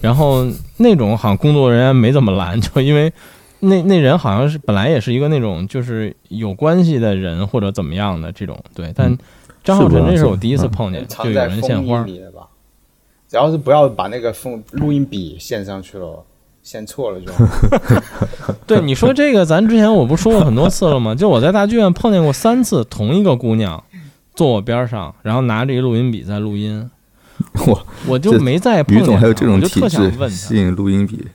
[0.00, 0.46] 然后
[0.78, 3.12] 那种好像工作人员没怎么拦，就因为
[3.60, 9.18] 那那人好像是本来也是一个那种就是有关系的人或者怎么样的这种对，但嗯
[9.64, 12.02] 张浩晨这是我第一次嗯碰见，就藏有人献花。
[12.04, 12.46] 里了吧？
[13.28, 16.24] 只要是不要把那个封录音笔献上去了，
[16.62, 17.30] 献错了就。
[18.66, 21.14] 对你说这个，咱之前我不说过很多次了吗？
[21.14, 23.82] 就我在大剧院碰见过三次同一个姑娘
[24.34, 26.90] 坐我边上，然后拿着一录音笔在录音，
[27.66, 29.02] 我，我就没再碰见她。
[29.02, 31.26] 于总还有这种我就特体质想问她，吸引录音笔，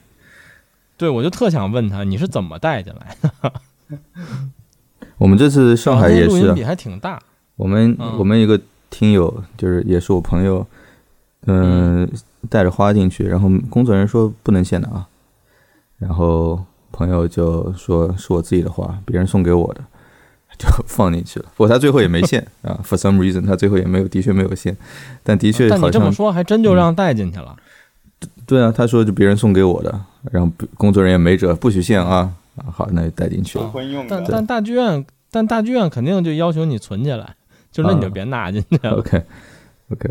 [0.96, 3.52] 对我就特想问他，你是怎么带进来的？
[5.18, 7.20] 我们这次上海也是还挺大，
[7.56, 10.66] 我们嗯我们一个听友就是也是我朋友，
[11.46, 12.08] 嗯，
[12.48, 15.06] 带着花进去，然后工作人员说不能献的啊，
[15.98, 19.80] 然后朋友就说是我自己的花，别人送给我的，
[20.58, 21.46] 就放进去了。
[21.56, 24.76] 不过他最后也没献 啊，for some reason 他最后也没有，的确没有献，
[25.22, 27.54] 但的确但好像你这么说，还真就让带进去了。
[28.46, 30.00] 对啊，他说就别人送给我的，
[30.30, 33.68] 然后工作人员没辙，不许献啊，啊好，那就带进去了。
[33.68, 37.34] 婚用的，但但大剧院，但大剧院肯定就要求你存起来，
[37.70, 38.96] 就那你就啊别拿进去了。
[38.98, 39.22] OK
[39.92, 40.10] OK，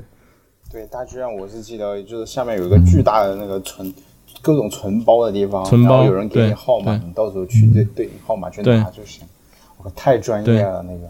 [0.72, 3.93] 对大剧院，我是记得就是下面有一个巨大的那个存
[4.41, 9.24] 各种存包的地方，存包有人给你号码，你到时候去对对应号码去拿就行。
[9.78, 11.09] 我，太专业了那个。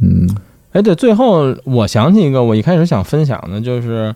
[0.00, 0.28] 嗯
[0.72, 4.14] 哎，对，最后我想起一个，我一开始想分享的，就是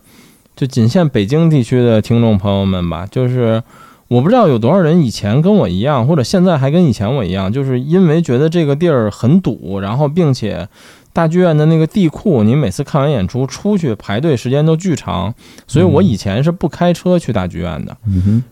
[0.55, 3.63] 就仅限北京地区的听众朋友们吧，就是
[4.09, 10.69] 我不知道有多少人以前跟我一样，或者现在还跟以前我一样，就是因为觉得这个地儿很堵，然后并且
[11.15, 15.35] 大剧院的那个地库，你每次看完演出出去排队时间都巨长，
[15.67, 17.97] 所以我以前是不开车去大剧院的。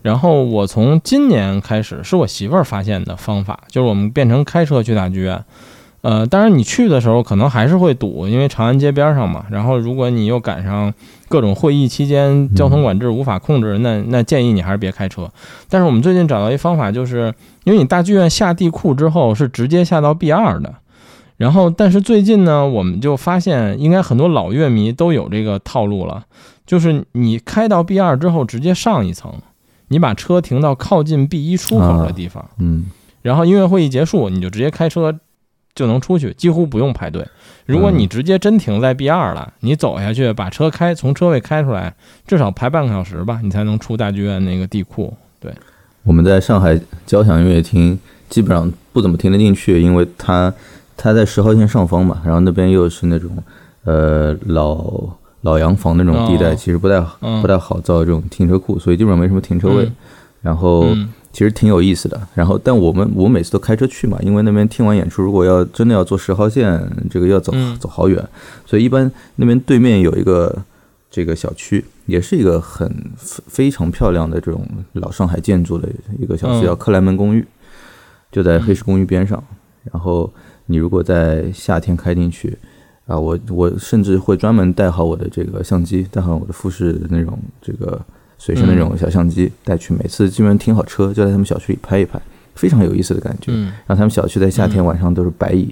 [0.01, 5.43] 然后我从今年开始，是我媳妇儿发现的方法，就是我们变成开车去大剧院。
[6.01, 9.45] 呃，当然你去的时候可能还是会堵，因为长安街边上嘛。
[9.51, 10.91] 然后如果你又赶上
[11.31, 15.31] 各种会议期间交通管制无法控制，那那建议你还是别开车。
[15.69, 20.75] 但是我们最近找到一方法，就是因为你大剧院下地库之后是直接下到 B 二的。
[21.37, 26.23] 然后，但是最近呢，我们就发现，应该很多老乐迷都有这个套路了，
[26.67, 29.33] 就是你开到 B 二之后，直接上一层，
[29.87, 32.85] 你把车停到靠近 B 一出口的地方，嗯
[33.23, 35.17] 然后音乐会一结束，你就直接开车
[35.73, 37.25] 就能出去，几乎不用排队。
[37.65, 41.93] 如果你直接真停在 B 二了，你走下去把车开从车位开出来，
[42.27, 45.13] 至少排半个小时吧，你才能出大剧院那个地库。
[45.39, 45.53] 对，
[46.03, 47.97] 我们在上海交响音乐厅
[48.29, 50.53] 基本上不怎么停得进去，因为它
[50.97, 53.31] 它在十号线上方嘛，然后那边又是那种
[53.85, 54.83] 呃老
[55.41, 59.85] 老洋房那种地带，哦其实不太嗯不太好造这种停车库，所以基本上没什么停车位。
[59.85, 59.95] 嗯
[60.41, 62.19] 然后嗯其实挺有意思的。
[62.33, 68.23] 然后但我们我每次都开车去嘛，因为那边听完演出，如果要真的要坐十号线，这个要走嗯走好远，
[68.65, 70.55] 所以一般那边对面有一个
[71.09, 75.87] 这个小区，也是一个很非非常漂亮的这种老上海建筑的
[76.19, 77.45] 一个小区，嗯叫克莱门公寓，
[78.31, 79.43] 就在黑石公寓边上。
[79.91, 80.31] 然后
[80.65, 82.57] 你如果在夏天开进去。
[83.07, 87.99] 啊，我我甚至会专门带好我的这个相机，带好我的富士的那种这个
[88.43, 92.19] 随身的那种小相机带去，每次基本上停好车就在他们小区里拍一拍，
[92.55, 93.51] 非常有意思的感觉。
[93.53, 95.71] 嗯然后他们小区在夏天嗯晚上都是白蚁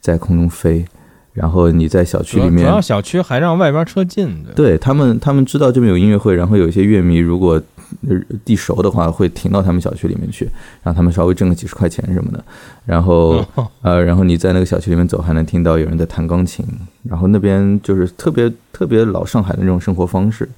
[0.00, 0.84] 在空中飞，
[1.32, 7.62] 然后你在小区里面主要小区还让外边车进，对对他们，他们知道这边有音乐会，然后有一些乐迷如果
[8.08, 10.48] 呃地熟的话，会停到他们小区里面去，
[10.82, 12.42] 让他们稍微挣个几十块钱什么的。
[12.84, 16.66] 然后哦呃，然后你在那个小区里面走，还能听到有人在弹钢琴。
[17.04, 20.48] 然后那边就是特别特别老上海的那种生活方式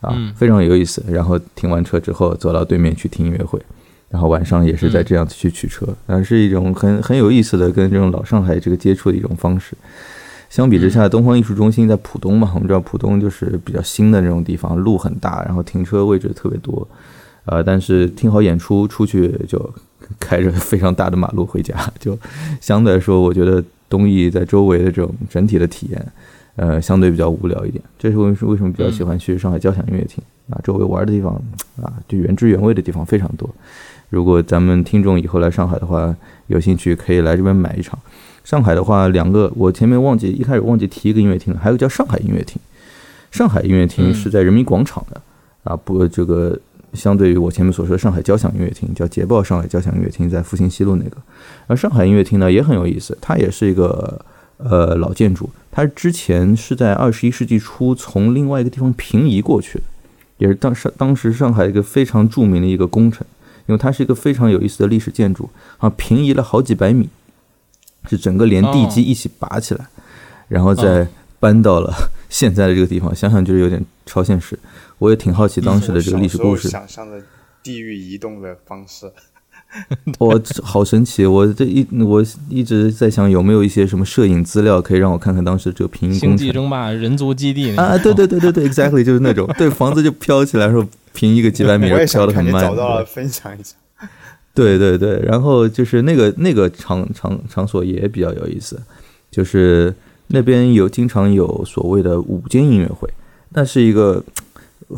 [0.00, 1.04] 啊嗯，非常有意思。
[1.08, 3.60] 然后停完车之后，走到对面去听音乐会。
[4.08, 9.72] 然后晚上也是在这样子去取车，然后是一种很很有意思的跟这种老上海这个接触的一种方式。
[10.48, 16.88] 相比之下，东方艺术中心在浦东嘛，我们知道浦东就是比较新的那种地方，路很大，然后停车位置特别多，
[17.44, 19.72] 呃，但是听好演出出去就
[20.18, 22.18] 开着非常大的马路回家，就
[22.60, 26.12] 相对来说，我觉得东艺在周围的这种整体的体验，
[26.60, 27.82] 呃，相对比较无聊一点。
[27.98, 30.60] 这是为为什么比较喜欢去上海交响音乐厅啊？
[30.62, 31.32] 周围玩的地方
[31.80, 33.48] 啊，就原汁原味的地方非常多。
[34.10, 36.14] 如果咱们听众以后来上海的话，
[36.48, 37.98] 有兴趣可以来这边买一场。
[38.44, 42.60] 上海的话，两个我前面忘记一开始忘记提一个音乐厅了，还有叫上海音乐厅。
[43.30, 45.18] 上海音乐厅是在人民广场的
[45.64, 46.58] 啊，不，这个
[46.92, 51.16] 相对于我前面所说的上海交响音乐厅，叫捷豹上海交响音乐厅，在复兴西路那个。
[51.66, 54.20] 而上海音乐厅呢也很有意思，它也是一个
[54.64, 59.84] 呃老建筑，它之前是在二十一世纪初从另外一个地方平移过去的，
[60.38, 63.26] 也是当时当时上海一个非常著名的一个工程，
[63.66, 67.08] 因为它是一个非常有意思的历史建筑啊，平移了好几百米，
[68.08, 69.86] 是整个连地基一起拔起来，
[70.48, 71.06] 然后再
[71.38, 74.58] 搬到了现在的这个地方，想想就是有点超现实。
[74.98, 77.22] 我也挺好奇当时的这个历史故事，想象的
[77.62, 79.10] 地域移动的方式。
[80.18, 81.24] 我好神奇！
[81.24, 86.28] 我这一我一直在想，有没有一些什么摄影资料可以让我看看当时这个平移工程？
[86.30, 87.96] 星际争霸人族基地啊！
[87.98, 92.64] 对对对对对， exactly 就是那种，对房子就飘起来，说平一个几百米， 飘的很慢。
[92.64, 93.74] 找到了，分享一下。
[94.52, 98.80] 对对对，然后就是那个那个场场场所也比较有意思，
[99.30, 99.94] 就是
[100.26, 103.08] 那边有经常有所谓的午间音乐会，
[103.50, 104.22] 那是一个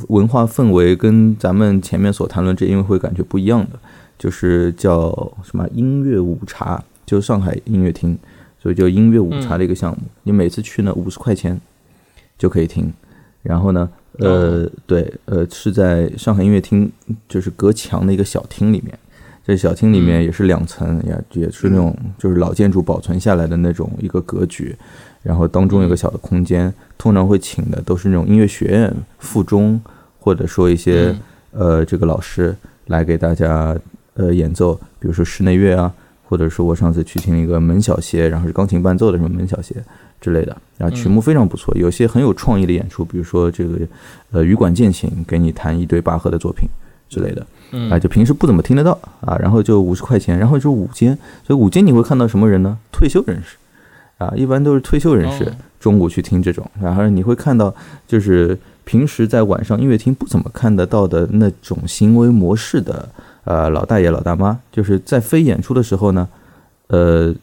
[0.08, 3.78] 文化氛围跟咱们前面所谈论这音乐会感觉不一样的。
[4.18, 5.10] 就是叫
[5.42, 8.16] 什么音乐午茶，就上海音乐厅，
[8.60, 9.98] 所以叫音乐午茶的一个项目。
[10.22, 11.60] 你每次去呢，五十块钱
[12.38, 12.92] 就可以听。
[13.42, 16.88] 然后呢，呃，对，呃，是在上海音乐厅，
[17.28, 18.96] 就是隔墙的一个小厅里面。
[19.44, 24.76] 这小厅里面也是两层，也也是那种就是老建筑保存下来的那种一个格局。
[25.24, 29.80] 然后当中有个小的空间，通常会请的都是那种音乐学院附中，
[30.20, 31.12] 或者说一些
[31.50, 32.54] 呃这个老师
[32.86, 33.76] 来给大家。
[34.14, 35.92] 呃，演奏，比如说室内乐啊，
[36.28, 39.74] 或者说我上次去听一个门小协，然后是钢琴伴奏的什么门小协
[40.20, 43.78] 之类的，然后曲目非常不错，有些很有创意的演出，比如说这个
[44.30, 46.68] 呃羽管键琴给你弹一堆巴赫的作品
[47.08, 47.46] 之类的，
[47.90, 51.16] 啊，就平时不怎么听得到啊，然后就五十块钱，然后就午间，
[51.46, 52.76] 所以午间你会看到什么人呢？
[52.92, 53.56] 退休人士
[54.18, 57.74] 啊，一般都是退休人士中午去听这种，然后你会看到
[58.06, 63.08] 就是平时在晚上音乐厅不怎么看得到的那种行为模式的。
[63.44, 66.28] 呃，老大爷、老大妈，就是在非演出的时候呢，
[66.86, 67.34] 呃，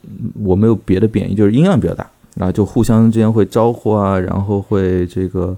[0.44, 5.56] 我没有别的贬义，就是音量比较大，然后就互相之间会招呼啊，然后会这个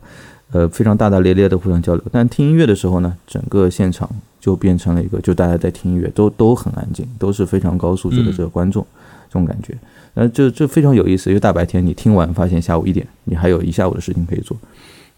[0.52, 2.04] 呃非常大大咧咧的互相交流。
[2.12, 4.10] 但听音乐的时候呢，整个现场
[4.40, 8.86] 就变成了一个，就大家在听音乐，都都很安静，都是非常高素质的这个观众，
[9.30, 9.78] 这种感觉，
[10.16, 11.30] 呃，这这非常有意思。
[11.30, 14.58] 因为大白天你听完，发现下午一点，你还有一下午的事情可以做，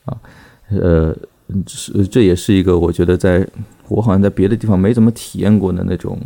[0.05, 0.17] 啊，
[0.69, 1.15] 呃，
[1.67, 3.47] 是这也是一个我觉得在。
[3.89, 6.17] 我好像在别的地方没怎么体验过的那种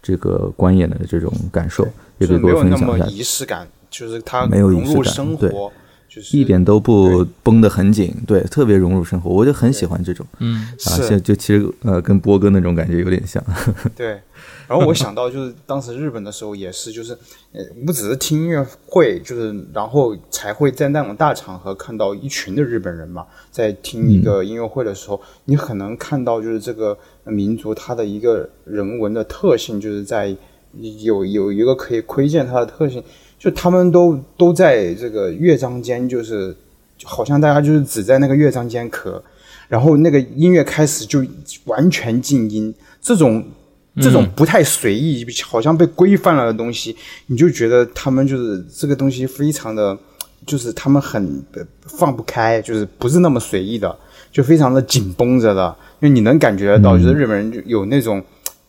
[0.00, 1.82] 这个观演的这种感受，
[2.18, 3.06] 也可以给我分享一下。
[3.06, 5.52] 仪式感就是它没有仪式感，对，
[6.32, 10.24] 一点都不绷得很紧，对，特别融入生活，我就很喜欢这种。
[10.38, 13.42] 嗯，啊，现就其实呃，跟波哥那种感觉有点像。
[13.96, 14.20] 对。
[14.68, 17.14] 然后我想到就是当时日本的时候也是，就是
[17.52, 30.36] 呃不只是听音乐会，就是然后才会在那种大场合看到一群的日本人嘛，在听一个音乐会的时候，你很能看到就是这个民族它的一个人文的特性，就是在
[31.02, 33.02] 有有一个可以窥见它的特性，
[33.38, 36.54] 就他们都都在这个乐章间，就是
[37.04, 39.18] 好像大家就是只在那个乐章间咳，
[39.66, 41.24] 然后那个音乐开始就
[41.64, 43.42] 完全静音，这种。
[44.00, 46.96] 这种不太随意，好像被规范了的东西，
[47.26, 49.96] 你就觉得他们就是这个东西非常的，
[50.46, 51.44] 就是他们很
[51.82, 53.96] 放不开，就是不是那么随意的，
[54.30, 55.76] 就非常的紧绷着的。
[56.00, 58.22] 因为你能感觉得到，就是日本人就有那种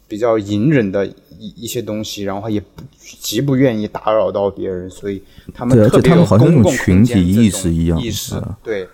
[0.07, 2.83] 比较隐忍的一一些东西，然后也不
[3.21, 5.21] 极不愿意打扰到别人，所以
[5.53, 8.87] 他们特别有公共群体意识一样意识，对，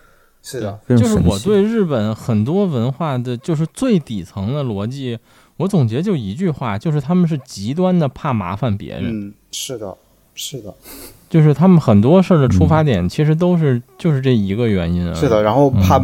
[0.44, 5.18] 是的，就是我对日本很多文化的就是最底层的逻辑。
[5.58, 9.04] 我总结就一句话，就是他们是极端的怕麻烦别人。
[9.06, 9.96] 嗯，是的，
[10.34, 10.74] 是的，
[11.30, 15.14] 就是他们很多事儿的出发点其实都是就是这一个原因啊。
[15.14, 15.98] 是的，然后怕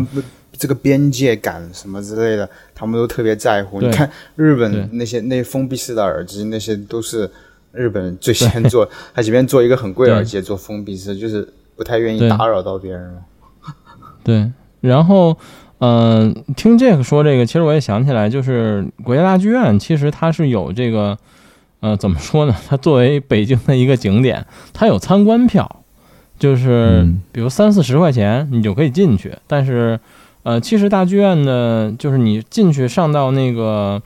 [0.54, 3.82] 这个边界感什么之类的，他们都特别在乎。
[3.82, 7.30] 你看日本那些那封闭式的耳机，那些都是
[7.74, 11.46] 日本最先做， 他即便做一个很贵耳机做封闭式，就是
[11.76, 13.18] 不太愿意打扰到别人。
[14.24, 14.50] 对，
[14.80, 15.38] 然后。
[15.84, 21.18] 嗯，听这个说这个，其实我也想起来，就是国家大剧院，其实它是有这个，
[21.80, 22.56] 呃，怎么说呢？
[22.70, 25.84] 它作为北京的一个景点，它有参观票，
[26.38, 29.34] 就是比如三四十块钱你就可以进去。
[29.48, 30.00] 但是，
[30.44, 34.00] 呃，其实大剧院呢，就是你进去上到那个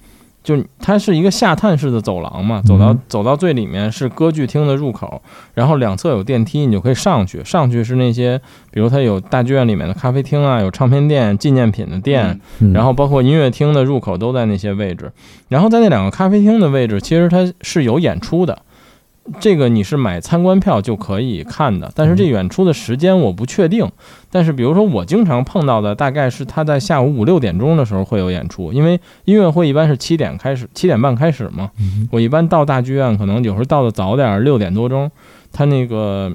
[0.45, 5.19] 就它是一个下探式的走廊嘛，走到走到最里面是歌剧厅的入口，
[5.55, 7.43] 然后两侧有电梯，你就可以上去。
[7.43, 8.39] 上去是那些，
[8.71, 15.11] 比如它有大剧院里面的咖啡厅啊，有唱片店、纪念品的店，嗯然后包括音乐厅的入口都在那些位置。
[15.49, 18.57] 然后在那两个咖啡厅的位置，其实它是有演出的。
[19.39, 23.91] 这个你是买参观票就可以看的，但是这演出的时间我不确定。
[24.29, 31.71] 但是比如说我经常碰到的，大概是他在下午五六点钟的时候会有演出，因为音乐会一般是七点开始，七点半开始嘛。
[32.11, 35.09] 我一般到大剧院，可能有时候到的早点儿，六点多钟，
[35.51, 36.31] 他那个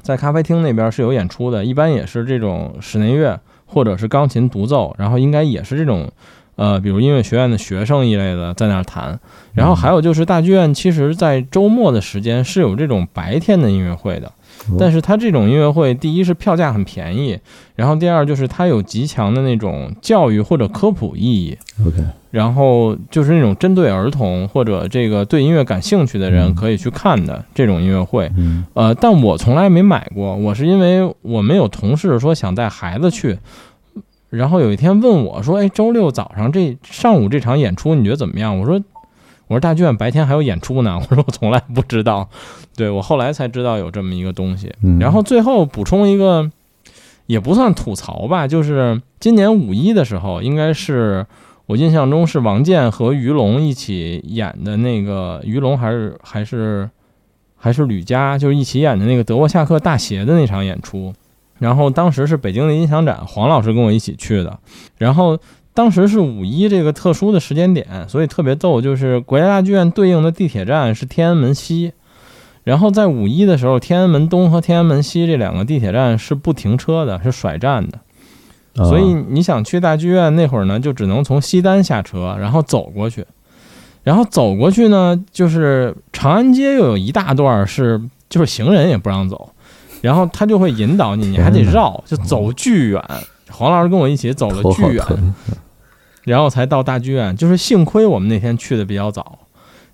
[0.00, 6.10] 在咖啡厅那边是有演出的，一般也是这种室内乐或者是钢琴独奏，然后应该也是这种。
[6.56, 9.18] 呃，比如音乐学院的学生一类的在那儿弹，
[9.54, 14.30] 然后还有就是大剧院，其实在周末的时间是有这种白天的音乐会的，
[14.78, 17.38] 但是它这种音乐会，第一是票价很便宜，
[17.74, 21.56] 然后第二就是它有极强的那种教育或者科普意义
[21.86, 28.30] ，OK，然后就是那种针对儿童或者这个对音乐感兴趣的人可以去看的这种音乐会。
[28.36, 28.64] 嗯。
[28.74, 33.38] 呃，但我从来没买过，我是因为我们有同事说想带孩子去，
[34.32, 38.82] 然后有一天问我说：“哎，周六早上这上午这场演出你觉得怎么样？”我说
[39.46, 40.96] ：“我说大剧院白天还有演出呢。
[41.10, 42.30] ”我说：“我从来不知道。”
[42.74, 44.72] 对我后来才知道有这么一个东西。
[44.82, 46.50] 嗯，然后最后补充一个，
[47.26, 51.26] 也不算吐槽吧，就是今年五一的时候，应该是
[51.66, 56.88] 我印象中是王健和于龙一起演的那个，于龙还是还是
[57.56, 61.12] 还是吕嘉，就是一起演的那个德沃夏克大鞋的那场演出。
[61.62, 64.58] 然后当时是北京的音响展，黄老师跟我一起去的。
[64.98, 65.38] 然后
[65.72, 71.92] 当时是五一这个特殊的时间点，所以特别逗，就是国家大剧院对应的地铁站是天安门西。
[72.64, 77.98] 然后在五一的时候，天安门东和天安门西这两个地铁站是不停车的，是甩站的。
[78.74, 83.24] 啊所以你想去大剧院那会儿呢，就只能从西单下车，然后走过去。
[84.02, 89.50] 然后走过去呢，就是长安街又有一大段是就是行人也不让走，
[90.02, 93.02] 然后他就会引导你，你还得绕，就走巨远。
[93.50, 95.34] 黄老师跟我一起走了 巨远，
[96.24, 97.34] 然后才到大剧院。
[97.34, 99.38] 就是幸亏我们那天去的比较早。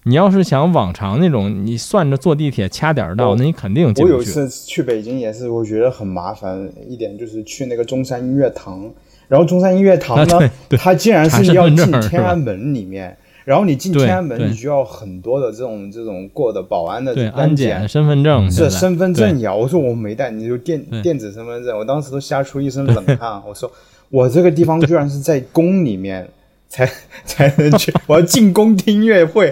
[0.04, 4.24] 你要是想往常那种，你算着坐地铁掐点儿到，那你肯定进不去我有一。
[4.24, 8.90] 次去北京也是，我觉得很麻烦一点，就是去那个中山音乐堂，
[9.26, 13.14] 然后中山音乐堂呢， 它竟然是要进天安门里面，
[13.48, 23.40] 然后你进天安门，你需要很多的这种这种过的保安的对，安安检、身份证是身份对证呀，我说我没带，你就电电子身份证，我当时都吓出一身冷汗。
[23.48, 23.72] 我说
[24.10, 26.28] 我这个地方居然是在宫里面
[26.68, 26.86] 才
[27.24, 29.50] 才能去， 我要进宫听音乐会。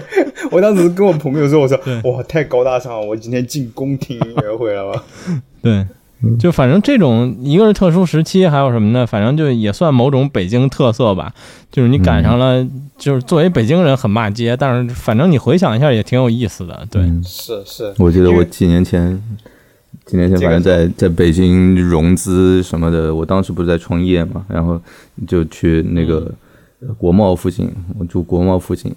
[0.51, 5.03] 我当时跟我朋友说，我说哇太高大上了，我今天进宫听音乐会了吧？
[5.63, 5.83] 对，
[6.39, 9.05] 就反正这种一个是特殊时期，还有什么呢？
[9.05, 11.33] 反正就也算某种北京特色吧。
[11.69, 12.65] 就是你赶上了，
[12.97, 16.87] 就是作为北京人很骂街，但是反正你回想一下也挺有意思的。
[16.89, 19.21] 对，嗯是是，我记得我几年前，
[20.05, 24.81] 几年前反正在在北京融资什么的，我当时不是在创业嘛，然后
[25.27, 26.31] 就去那个
[26.79, 28.91] 呃国贸附近，我住国贸附近，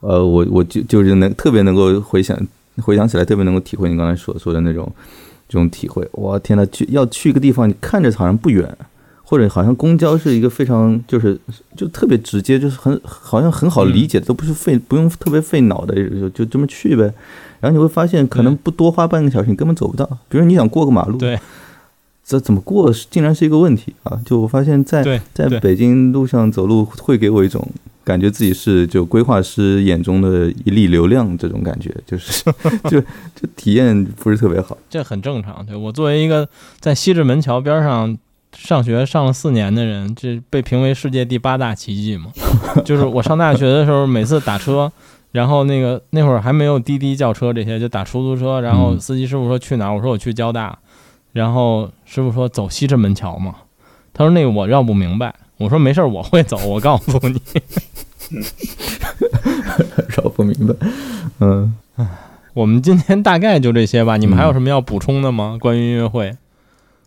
[0.00, 2.36] 呃，我我就就是能特别能够回想
[2.78, 4.90] 回想起来，特别能够体会你刚才所说的那种
[5.48, 6.08] 这种体会。
[6.12, 8.76] 我，天呐，去要去一个地方，你看着好像不远。
[9.28, 11.36] 或者好像公交是一个非常就是
[11.76, 17.12] 就特别直接，就是很好像很好理解，都不是费不用特别费脑的，就就这么去呗。
[17.58, 20.08] 然后你会发现，可能不多花半个小时，你根本走不到。
[20.28, 21.36] 比如你想过个马路，对，
[22.24, 24.16] 这怎么过竟然是一个问题啊！
[24.24, 27.68] 就我发现在，在北京路上走路，会给我一种
[28.06, 32.44] 感觉自己是就规划师眼中的一粒流量这种感觉， 就是
[32.88, 34.78] 就就体验不是特别好。
[34.88, 35.66] 这很正常。
[35.66, 38.16] 对我作为一个在西直门桥边上
[38.56, 42.30] 上学上了四年的人，这被评为世界第八大奇迹嘛。
[42.86, 44.90] 就是我上大学的时候，每次打车，
[45.32, 50.78] 然后那个那会儿还没有滴滴叫车这些，就打出租车，然后嗯司机师傅说去哪儿，我说我去交大，
[51.32, 53.56] 然后师傅说走西直门桥嘛，
[54.14, 57.40] 他说那个我绕不明白，我说没事儿我会走，我告诉你。
[60.08, 60.74] 绕不明白，
[61.40, 61.72] 嗯，
[62.54, 65.56] 我们今天大概就这些吧，你们还有什么要补充的吗？
[65.60, 66.36] 关于音乐会？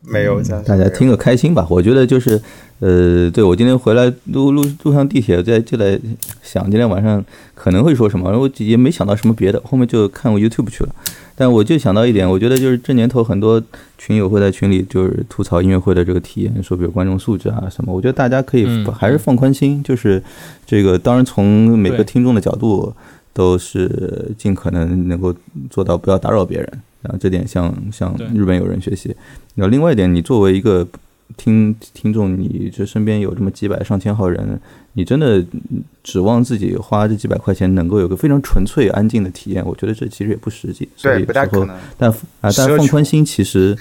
[0.02, 1.68] 没有这样，大家听个开心吧。
[1.70, 2.42] 我觉得就是，
[2.80, 6.00] 呃，对我今天回来路路路上地铁，在就在
[6.42, 7.22] 想今天晚上
[7.54, 10.96] 可能会说什么，我也没想到什么别的，后面就看我 YouTube 去了。
[11.40, 13.64] 但我就想到一点，我觉得就是这年头很多
[13.98, 17.94] 群友会在群里就是吐槽音乐会的这个体验，说比如观众素质啊什么。
[17.94, 20.22] 我觉得大家可以嗯还是放宽心，就是
[20.66, 22.94] 这个当然从每个听众的角度
[23.32, 25.34] 都是尽可能能够
[25.70, 26.70] 做到不要打扰别人。
[27.02, 29.16] 然后这点向向日本友人学习。
[29.56, 30.86] 然后另外一点，你作为一个
[31.38, 34.60] 听听众，你这身边有这么几百上千号人，
[34.94, 35.44] 你真的
[36.04, 40.88] 指望自己花这几百块钱能够有个非常纯粹安静的体验，我觉得这其实也不实际。
[40.96, 41.78] 所对，以有时候不太可能。
[41.98, 42.10] 但
[42.42, 43.78] 啊，但放宽心其实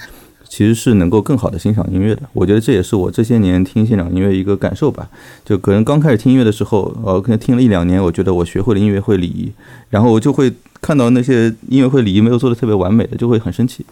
[0.47, 2.21] 其实是能够更好的欣赏音乐的。
[2.33, 5.09] 我觉得这也是我这些年听现场音乐一个感受吧。
[5.43, 9.51] 就可能刚开始听音乐的时候，呃，可能听了一两年，我觉得我学会了音乐会礼仪，
[9.89, 10.51] 然后我就会
[10.81, 13.85] 看到那些音乐会礼仪没有做的特别完美的，就会很生气。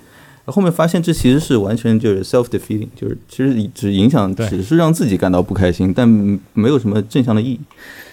[0.47, 6.07] 后面发现这其实是完全就是 self defeating，就是其实只影响只是让自己感到不开心，但
[6.53, 7.59] 没有什么正向的意义。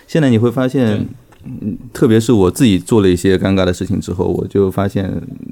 [0.06, 1.06] 现在你会发现，
[1.44, 5.10] 嗯，特别是我自己做了一些尴尬的事情之后，我就发现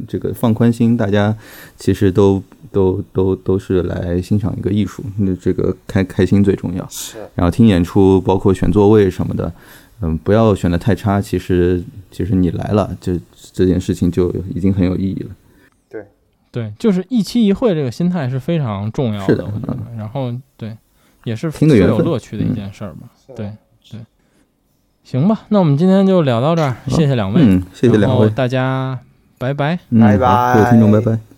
[0.08, 1.34] 这个放宽心，大家
[1.78, 6.86] 其实都都都都是来欣赏一个艺术，那这个开开心最重要。
[6.90, 9.52] 是，然后听演出，包括选座位什么的，
[10.00, 11.20] 嗯，不要选的太差。
[11.20, 13.18] 其实其实你来了，这
[13.52, 15.30] 这件事情就已经很有意义了。
[16.52, 19.76] 对，就是一期一会这个心态是非常重要是的我觉得。
[19.96, 20.76] 然后对，
[21.24, 23.08] 也是听个最有乐趣的一嗯件事儿吧。
[23.34, 23.50] 对
[23.90, 24.00] 对，
[25.02, 29.00] 行吧，那我们今天就聊到这儿，谢谢两位，嗯，谢谢两位然后，大家
[29.38, 29.78] 拜拜。
[29.90, 31.31] 拜，拜好，各位听众，拜拜拜。